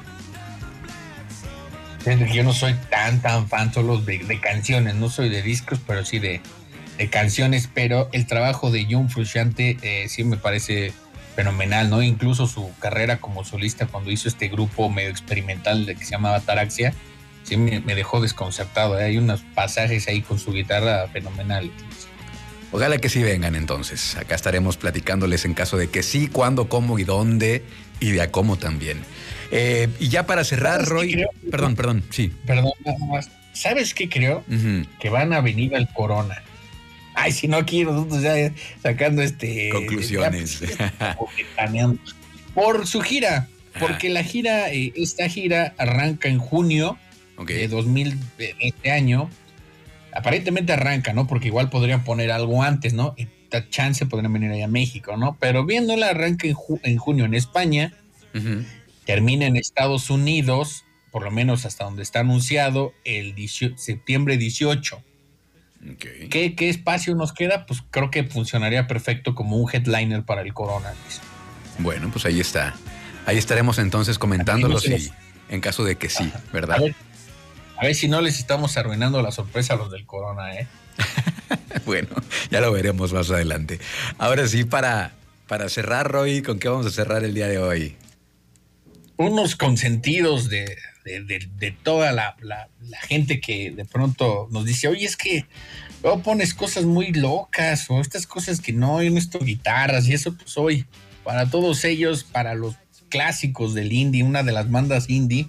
Yo 2.33 2.45
no 2.45 2.53
soy 2.53 2.75
tan, 2.89 3.21
tan 3.21 3.49
fan 3.49 3.75
solo 3.75 3.99
de, 3.99 4.19
de 4.19 4.41
canciones, 4.41 4.95
no 4.95 5.11
soy 5.11 5.29
de 5.29 5.43
discos, 5.43 5.81
pero 5.85 6.05
sí 6.05 6.21
de, 6.21 6.41
de 6.99 7.09
canciones. 7.09 7.69
Pero 7.73 8.09
el 8.13 8.27
trabajo 8.27 8.71
de 8.71 8.87
John 8.91 9.11
Frusciante 9.11 9.77
eh, 9.83 10.09
sí 10.09 10.25
me 10.25 10.37
parece 10.37 10.93
fenomenal, 11.35 11.91
¿no? 11.91 12.03
Incluso 12.03 12.47
su 12.47 12.71
carrera 12.79 13.19
como 13.19 13.45
solista 13.45 13.87
cuando 13.87 14.11
hizo 14.11 14.29
este 14.29 14.49
grupo 14.49 14.89
medio 14.89 15.11
experimental 15.11 15.87
que 15.87 16.05
se 16.05 16.13
llamaba 16.13 16.41
Taraxia, 16.41 16.95
sí 17.43 17.57
me, 17.57 17.81
me 17.81 17.95
dejó 17.95 18.21
desconcertado. 18.21 18.99
¿eh? 18.99 19.05
Hay 19.05 19.19
unos 19.19 19.43
pasajes 19.55 20.09
ahí 20.09 20.23
con 20.23 20.39
su 20.39 20.53
guitarra 20.53 21.07
fenomenales. 21.09 21.73
Ojalá 22.73 22.99
que 22.99 23.09
sí 23.09 23.23
vengan 23.23 23.55
entonces. 23.55 24.17
Acá 24.17 24.35
estaremos 24.35 24.77
platicándoles 24.77 25.45
en 25.45 25.55
caso 25.55 25.77
de 25.77 25.89
que 25.89 26.03
sí, 26.03 26.29
cuándo, 26.29 26.69
cómo 26.69 26.99
y 26.99 27.05
dónde 27.05 27.65
y 28.01 28.11
de 28.11 28.23
a 28.23 28.31
cómo 28.31 28.57
también. 28.57 29.03
Eh, 29.51 29.89
y 30.01 30.09
ya 30.09 30.27
para 30.27 30.43
cerrar, 30.43 30.85
Roy. 30.85 31.13
Creo? 31.13 31.29
Perdón, 31.51 31.77
perdón, 31.77 32.05
sí. 32.11 32.33
Perdón, 32.47 32.73
nada 32.85 32.99
más. 33.07 33.31
¿Sabes 33.53 33.95
qué 33.95 34.09
creo? 34.09 34.45
Uh 34.49 34.53
-huh. 34.53 34.89
Que 34.99 35.09
van 35.09 35.33
a 35.33 35.41
venir 35.41 35.75
al 35.77 35.91
Corona. 35.93 36.43
Ay, 37.17 37.33
si 37.33 37.49
no 37.49 37.57
aquí 37.57 37.83
nosotros 37.83 38.23
ya 38.23 38.53
sacando 38.83 39.23
este 39.23 39.71
conclusiones. 39.71 40.61
Ya, 40.61 41.17
pues, 41.19 41.99
por 42.55 42.87
su 42.87 43.01
gira, 43.01 43.49
porque 43.81 44.11
la 44.11 44.23
gira, 44.23 44.71
eh, 44.71 44.93
esta 44.95 45.27
gira 45.29 45.75
arranca 45.79 46.29
en 46.29 46.39
junio 46.39 46.99
okay. 47.39 47.57
de 47.57 47.69
2000 47.69 48.21
de 48.37 48.55
este 48.61 48.91
año. 48.91 49.31
Aparentemente 50.13 50.75
arranca, 50.75 51.15
¿no? 51.15 51.27
Porque 51.27 51.49
igual 51.49 51.71
podrían 51.71 52.05
poner 52.05 52.31
algo 52.31 52.63
antes, 52.63 52.93
¿no? 52.93 53.15
Esta 53.17 53.69
chance 53.71 54.05
podrían 54.05 54.35
venir 54.35 54.51
allá 54.51 54.67
a 54.67 54.69
México, 54.69 55.17
¿no? 55.17 55.39
Pero 55.41 55.65
viéndola 55.65 56.09
arranca 56.09 56.47
en, 56.47 56.55
ju 56.55 56.81
en 56.83 56.99
junio 56.99 57.25
en 57.25 57.35
España, 57.35 57.95
uh 58.35 58.39
-huh. 58.39 58.67
termina 59.07 59.47
en 59.47 59.57
Estados 59.57 60.11
Unidos, 60.11 60.85
por 61.11 61.23
lo 61.23 61.31
menos 61.31 61.65
hasta 61.65 61.85
donde 61.85 62.03
está 62.03 62.21
anunciado, 62.21 62.93
el 63.05 63.35
18, 63.35 63.79
septiembre 63.79 64.37
18. 64.37 65.03
Okay. 65.95 66.29
¿Qué, 66.29 66.55
¿Qué, 66.55 66.69
espacio 66.69 67.15
nos 67.15 67.33
queda? 67.33 67.67
Pues 67.67 67.83
creo 67.91 68.11
que 68.11 68.25
funcionaría 68.25 68.87
perfecto 68.87 69.35
como 69.35 69.57
un 69.57 69.71
headliner 69.73 70.25
para 70.25 70.43
el 70.43 70.53
Corona. 70.53 70.93
Bueno, 71.79 72.11
pues 72.11 72.25
ahí 72.27 72.41
está. 72.41 72.75
Ahí 73.27 73.39
estaremos 73.39 73.79
entonces 73.79 74.19
comentándolos 74.19 74.87
y 74.87 75.11
en 75.49 75.61
caso 75.61 75.85
de 75.85 75.97
que 75.97 76.09
sí, 76.09 76.25
Ajá. 76.35 76.43
¿verdad? 76.53 76.77
A 76.77 76.81
ver, 76.81 76.95
a 77.77 77.85
ver, 77.85 77.95
si 77.95 78.09
no 78.09 78.21
les 78.21 78.39
estamos 78.39 78.77
arruinando 78.77 79.21
la 79.23 79.33
sorpresa 79.33 79.75
a 79.75 79.77
los 79.77 79.91
del 79.91 80.07
Corona, 80.07 80.55
¿eh? 80.55 80.67
bueno, 81.87 82.09
ya 82.51 82.61
lo 82.61 82.73
veremos 82.73 83.13
más 83.13 83.31
adelante. 83.31 83.79
Ahora 84.19 84.47
sí, 84.49 84.65
para, 84.65 85.13
para 85.47 85.69
cerrar, 85.69 86.11
Roy, 86.11 86.43
¿con 86.43 86.59
qué 86.59 86.69
vamos 86.69 86.87
a 86.87 86.91
cerrar 86.91 87.25
el 87.25 87.35
día 87.35 87.49
de 87.49 87.59
hoy? 87.59 87.97
Unos 89.19 89.57
consentidos 89.57 90.49
de, 90.51 90.77
de, 91.05 91.71
toda 91.83 92.13
la, 92.13 92.37
la, 92.41 92.69
gente 93.09 93.41
que 93.41 93.71
de 93.71 93.85
pronto 93.85 94.49
nos 94.51 94.65
dice, 94.65 94.89
oye, 94.89 95.07
es 95.07 95.17
que 95.17 95.47
luego 96.03 96.23
pones 96.23 96.53
cosas 96.53 96.85
muy 96.85 97.13
locas 97.13 97.89
o 97.89 98.01
estas 98.01 98.27
cosas 98.27 98.61
que 98.61 98.73
no, 98.73 99.03
yo 99.03 99.11
no 99.11 99.19
estoy 99.19 99.47
guitarras 99.47 100.09
y 100.09 100.15
eso, 100.15 100.37
pues 100.37 100.57
hoy, 100.59 100.87
para 101.25 101.49
todos 101.49 101.85
ellos, 101.85 102.25
para 102.25 102.55
los 102.55 102.75
clásicos 103.09 103.75
del 103.75 103.93
indie, 103.93 104.23
una 104.23 104.43
de 104.43 104.53
las 104.53 104.71
bandas 104.71 105.09
indie 105.09 105.49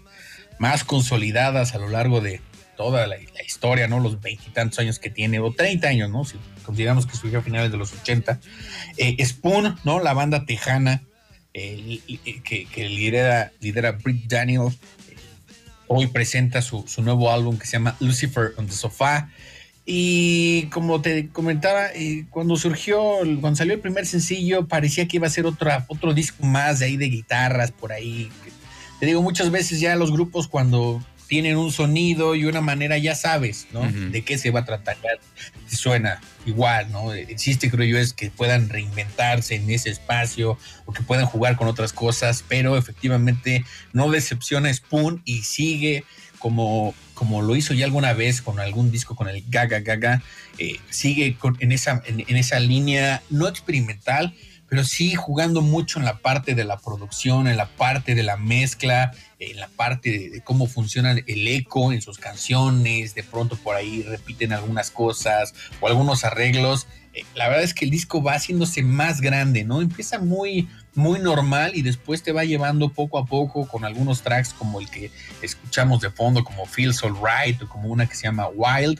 más 0.60 0.84
consolidadas 0.84 1.74
a 1.76 1.80
lo 1.80 1.90
largo 1.90 2.22
de 2.22 2.42
toda 2.76 3.08
la, 3.08 3.18
la 3.18 3.44
historia, 3.44 3.88
¿no? 3.88 4.00
Los 4.00 4.22
veintitantos 4.22 4.80
años 4.80 5.00
que 5.00 5.10
tiene, 5.10 5.40
o 5.40 5.52
treinta 5.52 5.90
años, 5.90 6.10
¿no? 6.10 6.24
Si 6.24 6.38
consideramos 6.64 7.08
que 7.08 7.18
surgió 7.18 7.40
a 7.40 7.42
finales 7.42 7.72
de 7.72 7.78
los 7.78 7.94
ochenta. 7.94 8.40
Eh, 8.98 9.24
Spoon, 9.26 9.78
¿no? 9.84 10.00
La 10.00 10.14
banda 10.14 10.46
tejana 10.46 11.04
eh, 11.54 12.00
que, 12.44 12.90
lidera, 12.90 13.52
lidera 13.60 13.94
Britt 13.94 14.26
Daniel, 14.28 14.70
hoy 15.88 16.08
presenta 16.08 16.62
su, 16.62 16.84
su, 16.88 17.02
nuevo 17.02 17.32
álbum 17.32 17.58
que 17.58 17.66
se 17.66 17.74
llama 17.74 17.96
Lucifer 18.00 18.54
on 18.58 18.68
the 18.68 18.74
Sofa. 18.74 19.30
Y 19.90 20.64
como 20.66 21.02
te 21.02 21.30
comentaba, 21.30 21.88
eh, 21.94 22.26
cuando 22.30 22.58
surgió, 22.58 23.00
cuando 23.40 23.56
salió 23.56 23.74
el 23.74 23.80
primer 23.80 24.06
sencillo, 24.06 24.68
parecía 24.68 25.08
que 25.08 25.16
iba 25.16 25.28
a 25.28 25.30
ser 25.30 25.46
otra, 25.46 25.86
otro 25.88 26.14
disco 26.14 26.46
más 26.46 26.80
de 26.80 26.88
ahí 26.88 26.98
de 26.98 27.08
guitarras 27.08 27.72
por 27.72 27.94
ahí. 27.94 28.30
Te 29.00 29.06
digo, 29.06 29.22
muchas 29.22 29.50
veces 29.50 29.80
ya 29.80 29.96
los 29.96 30.12
grupos 30.12 30.50
cuando 30.50 31.02
tienen 31.28 31.58
un 31.58 31.72
sonido 31.72 32.36
y 32.36 32.46
una 32.46 32.62
manera, 32.62 32.98
ya 32.98 33.16
sabes, 33.16 33.68
¿no? 33.72 33.82
Uh 33.82 33.86
-huh. 33.86 34.12
De 34.12 34.24
qué 34.24 34.38
se 34.38 34.52
va 34.52 34.62
a 34.62 34.66
tratar, 34.66 34.98
suena 35.68 36.22
igual, 36.46 36.92
¿no? 36.92 37.14
Existe, 37.14 37.70
creo 37.70 37.86
yo, 37.86 37.98
es 37.98 38.14
que 38.14 38.30
puedan 38.32 38.70
reinventarse 38.70 39.56
en 39.56 39.70
ese 39.70 39.90
espacio 39.90 40.58
o 40.86 40.94
que 40.94 41.04
puedan 41.04 41.26
jugar 41.26 41.58
con 41.58 41.68
otras 41.68 41.94
cosas, 41.94 42.44
pero 42.48 42.78
efectivamente 42.78 43.66
no 43.94 44.10
decepciona 44.10 44.74
Spoon 44.74 45.22
y 45.26 45.44
sigue 45.44 46.04
como, 46.40 46.94
como 47.14 47.42
lo 47.42 47.56
hizo 47.56 47.74
ya 47.74 47.86
alguna 47.86 48.14
vez 48.14 48.42
con 48.42 48.60
algún 48.60 48.92
disco 48.92 49.16
con 49.16 49.28
el 49.28 49.44
Gaga 49.50 49.80
Gaga, 49.80 50.22
eh, 50.58 50.80
sigue 50.90 51.36
con, 51.38 51.58
en, 51.60 51.72
esa, 51.72 52.02
en, 52.06 52.36
esa 52.36 52.60
línea 52.60 53.22
no 53.30 53.48
experimental, 53.48 54.34
pero 54.70 54.84
sí 54.84 55.16
jugando 55.16 55.62
mucho 55.62 56.00
en 56.00 56.06
la 56.06 56.18
parte 56.18 56.54
de 56.54 56.66
la 56.66 56.78
producción, 56.78 57.48
en 57.48 57.58
la 57.58 57.68
parte 57.68 58.16
de 58.16 58.24
la 58.24 58.38
mezcla, 58.38 59.14
en 59.40 59.58
la 59.58 59.68
parte 59.68 60.12
de, 60.12 60.30
de, 60.30 60.42
cómo 60.42 60.68
funciona 60.68 61.12
el 61.12 61.48
eco 61.48 61.94
en 61.94 62.02
sus 62.02 62.18
canciones, 62.18 63.16
de 63.16 63.24
pronto 63.24 63.56
por 63.56 63.76
ahí 63.76 64.04
repiten 64.04 64.52
algunas 64.52 64.92
cosas 64.92 65.54
o 65.80 65.88
algunos 65.88 66.26
arreglos. 66.26 66.88
Eh, 67.14 67.24
la 67.34 67.48
verdad 67.48 67.64
es 67.64 67.74
que 67.74 67.86
el 67.86 67.92
disco 67.92 68.22
va 68.22 68.34
haciéndose 68.34 68.84
más 68.84 69.22
grande, 69.22 69.64
¿no? 69.64 69.82
Empieza 69.82 70.20
muy, 70.20 70.68
muy 70.98 71.20
normal 71.20 71.72
y 71.76 71.82
después 71.82 72.24
te 72.24 72.34
va 72.34 72.44
llevando 72.44 72.90
poco 72.90 73.18
a 73.18 73.26
poco 73.26 73.68
con 73.68 73.86
algunos 73.86 74.22
tracks 74.22 74.54
como 74.54 74.82
el 74.82 74.90
que 74.90 75.12
escuchamos 75.42 76.02
de 76.02 76.10
fondo, 76.10 76.44
como 76.44 76.66
Feels 76.66 77.04
Alright 77.04 77.62
o 77.62 77.70
como 77.70 77.88
una 77.88 78.08
que 78.08 78.16
se 78.16 78.24
llama 78.24 78.48
Wild. 78.48 79.00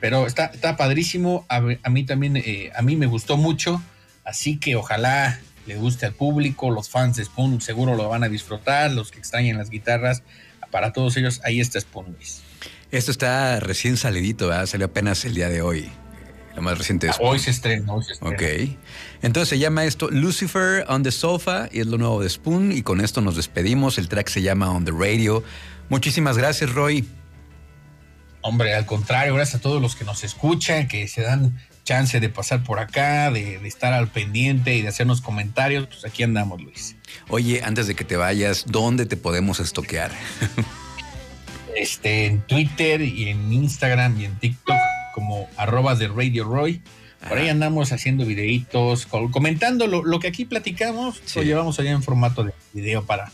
Pero 0.00 0.26
está, 0.26 0.46
está 0.46 0.76
padrísimo, 0.76 1.44
a, 1.48 1.60
mí 1.60 2.04
también, 2.04 2.36
eh, 2.36 2.70
a 2.74 2.82
mí 2.82 2.96
me 2.96 3.06
gustó 3.06 3.36
mucho 3.36 3.80
Así 4.24 4.58
que 4.58 4.76
ojalá 4.76 5.40
le 5.66 5.76
guste 5.76 6.06
al 6.06 6.12
público, 6.12 6.70
los 6.70 6.88
fans 6.88 7.16
de 7.16 7.24
Spoon 7.24 7.60
seguro 7.60 7.94
lo 7.96 8.08
van 8.08 8.24
a 8.24 8.28
disfrutar, 8.28 8.90
los 8.90 9.10
que 9.10 9.18
extrañan 9.18 9.58
las 9.58 9.70
guitarras, 9.70 10.22
para 10.70 10.92
todos 10.92 11.16
ellos 11.16 11.40
ahí 11.44 11.60
está 11.60 11.80
Spoon 11.80 12.14
Luis. 12.16 12.42
Esto 12.90 13.10
está 13.10 13.58
recién 13.60 13.96
salidito, 13.96 14.48
¿verdad? 14.48 14.66
Salió 14.66 14.86
apenas 14.86 15.24
el 15.24 15.34
día 15.34 15.48
de 15.48 15.62
hoy. 15.62 15.90
Lo 16.54 16.62
más 16.62 16.78
reciente 16.78 17.08
es. 17.08 17.16
Hoy 17.20 17.38
se 17.38 17.50
estrena, 17.50 17.92
hoy 17.92 18.04
se 18.04 18.12
estrena. 18.12 18.34
Ok. 18.34 18.76
Entonces 19.22 19.48
se 19.48 19.58
llama 19.58 19.84
esto 19.84 20.10
Lucifer 20.10 20.84
on 20.88 21.02
the 21.02 21.10
Sofa 21.10 21.68
y 21.72 21.80
es 21.80 21.86
lo 21.86 21.98
nuevo 21.98 22.22
de 22.22 22.28
Spoon. 22.28 22.72
Y 22.72 22.82
con 22.82 23.00
esto 23.00 23.20
nos 23.20 23.36
despedimos. 23.36 23.98
El 23.98 24.08
track 24.08 24.28
se 24.28 24.42
llama 24.42 24.70
On 24.70 24.84
the 24.84 24.92
Radio. 24.92 25.42
Muchísimas 25.88 26.36
gracias, 26.36 26.72
Roy. 26.72 27.08
Hombre, 28.42 28.74
al 28.74 28.86
contrario, 28.86 29.34
gracias 29.34 29.60
a 29.60 29.62
todos 29.62 29.80
los 29.80 29.94
que 29.94 30.04
nos 30.04 30.24
escuchan, 30.24 30.88
que 30.88 31.06
se 31.06 31.22
dan 31.22 31.58
chance 31.84 32.18
de 32.18 32.28
pasar 32.28 32.62
por 32.64 32.78
acá, 32.78 33.30
de, 33.30 33.58
de, 33.58 33.68
estar 33.68 33.92
al 33.92 34.08
pendiente 34.08 34.74
y 34.74 34.82
de 34.82 34.88
hacernos 34.88 35.20
comentarios, 35.20 35.86
pues 35.86 36.04
aquí 36.04 36.22
andamos, 36.22 36.60
Luis. 36.60 36.96
Oye, 37.28 37.62
antes 37.64 37.86
de 37.86 37.94
que 37.94 38.04
te 38.04 38.16
vayas, 38.16 38.64
¿dónde 38.68 39.06
te 39.06 39.16
podemos 39.16 39.60
estoquear? 39.60 40.10
este, 41.76 42.26
en 42.26 42.40
Twitter 42.42 43.00
y 43.02 43.28
en 43.28 43.52
Instagram 43.52 44.20
y 44.20 44.24
en 44.26 44.38
TikTok 44.38 44.91
como 45.14 45.48
arroba 45.56 45.94
de 45.94 46.08
Radio 46.08 46.44
Roy. 46.44 46.82
Por 47.28 47.38
ahí 47.38 47.48
andamos 47.48 47.92
haciendo 47.92 48.26
videitos, 48.26 49.06
comentando 49.06 49.86
lo, 49.86 50.02
lo 50.02 50.18
que 50.18 50.26
aquí 50.26 50.44
platicamos, 50.44 51.22
sí. 51.24 51.38
lo 51.38 51.44
llevamos 51.44 51.78
allá 51.78 51.92
en 51.92 52.02
formato 52.02 52.42
de 52.42 52.52
video 52.72 53.04
para, 53.04 53.30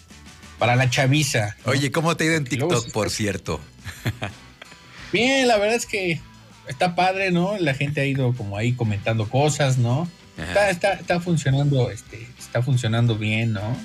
para 0.58 0.76
la 0.76 0.90
chaviza. 0.90 1.56
¿no? 1.64 1.72
Oye, 1.72 1.90
¿cómo 1.90 2.14
te 2.14 2.24
ha 2.24 2.26
ido 2.26 2.36
en 2.36 2.44
TikTok, 2.44 2.70
luego, 2.70 2.86
por 2.92 3.08
cierto? 3.08 3.60
Bien, 5.12 5.48
la 5.48 5.56
verdad 5.56 5.76
es 5.76 5.86
que 5.86 6.20
está 6.68 6.94
padre, 6.94 7.30
¿no? 7.30 7.56
La 7.58 7.72
gente 7.74 8.02
ha 8.02 8.04
ido 8.04 8.34
como 8.34 8.58
ahí 8.58 8.72
comentando 8.72 9.28
cosas, 9.28 9.78
¿no? 9.78 10.06
Está, 10.36 10.70
está, 10.70 10.92
está, 10.92 11.18
funcionando, 11.20 11.90
este, 11.90 12.28
está 12.38 12.62
funcionando 12.62 13.16
bien, 13.16 13.54
¿no? 13.54 13.76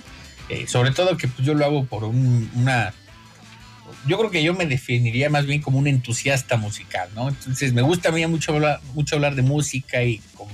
Eh, 0.49 0.67
sobre 0.67 0.91
todo 0.91 1.17
que 1.17 1.27
pues, 1.27 1.47
yo 1.47 1.53
lo 1.55 1.65
hago 1.65 1.85
por 1.85 2.03
un- 2.03 2.51
una... 2.53 2.93
Yo 4.07 4.17
creo 4.17 4.29
que 4.31 4.43
yo 4.43 4.53
me 4.53 4.65
definiría 4.65 5.29
más 5.29 5.45
bien 5.45 5.61
como 5.61 5.77
un 5.79 5.87
entusiasta 5.87 6.57
musical, 6.57 7.09
¿no? 7.15 7.29
Entonces 7.29 7.73
me 7.73 7.81
gusta 7.81 8.09
a 8.09 8.11
mí 8.11 8.25
mucho 8.27 8.53
hablar, 8.53 8.81
mucho 8.93 9.15
hablar 9.15 9.35
de 9.35 9.41
música 9.41 10.03
y 10.03 10.19
com- 10.35 10.47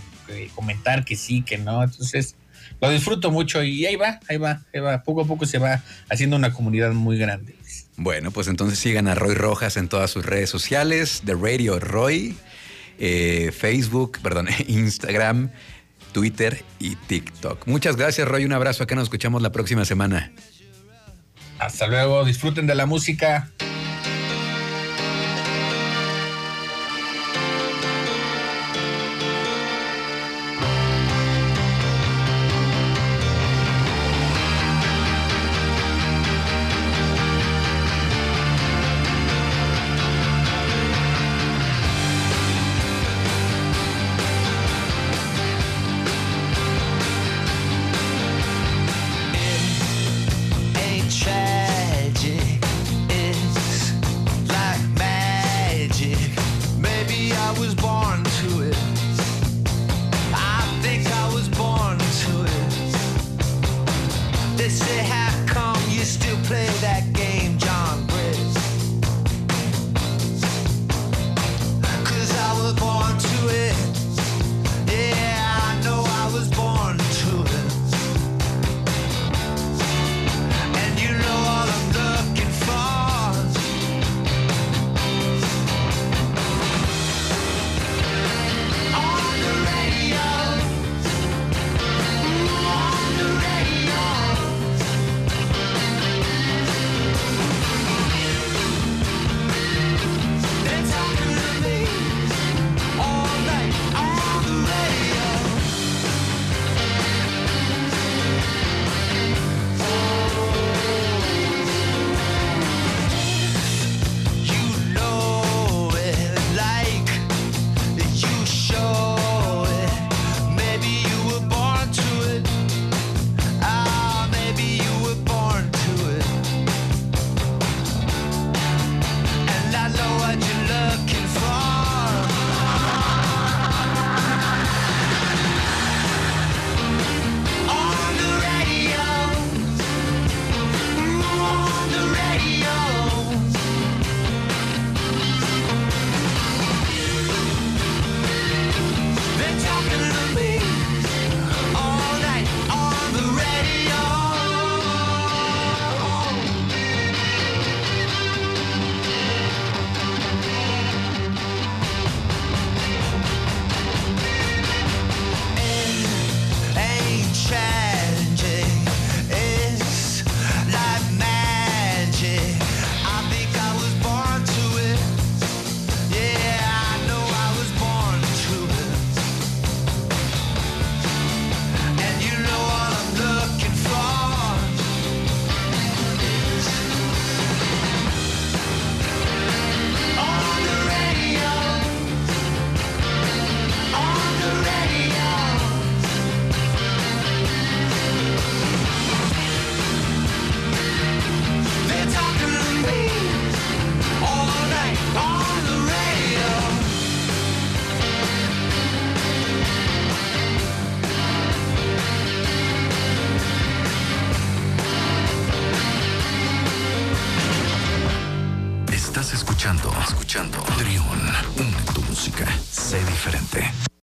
comentar 0.56 1.04
que 1.06 1.16
sí, 1.16 1.42
que 1.42 1.58
no. 1.58 1.84
Entonces 1.84 2.36
lo 2.82 2.90
disfruto 2.92 3.32
mucho 3.32 3.64
y 3.64 3.86
ahí 3.86 3.96
va, 3.96 4.20
ahí 4.30 4.38
va, 4.38 4.62
ahí 4.74 4.80
va. 4.80 5.04
Poco 5.04 5.22
a 5.22 5.26
poco 5.26 5.46
se 5.46 5.58
va 5.58 5.84
haciendo 6.10 6.36
una 6.36 6.54
comunidad 6.54 6.92
muy 6.94 7.18
grande. 7.18 7.56
Bueno, 7.98 8.32
pues 8.32 8.48
entonces 8.48 8.80
sigan 8.80 9.08
a 9.08 9.16
Roy 9.16 9.34
Rojas 9.34 9.76
en 9.78 9.88
todas 9.90 10.12
sus 10.12 10.26
redes 10.26 10.50
sociales, 10.50 11.24
de 11.26 11.34
Radio 11.36 11.80
Roy, 11.80 12.38
eh, 13.00 13.52
Facebook, 13.58 14.20
perdón, 14.22 14.48
Instagram, 14.68 15.50
Twitter 16.14 16.64
y 16.80 16.96
TikTok. 16.96 17.68
Muchas 17.68 17.96
gracias, 17.98 18.28
Roy. 18.28 18.46
Un 18.46 18.54
abrazo. 18.54 18.84
Acá 18.84 18.96
nos 18.96 19.04
escuchamos 19.06 19.42
la 19.42 19.52
próxima 19.52 19.84
semana. 19.86 20.32
Hasta 21.60 21.88
luego, 21.88 22.24
disfruten 22.24 22.68
de 22.68 22.76
la 22.76 22.86
música. 22.86 23.52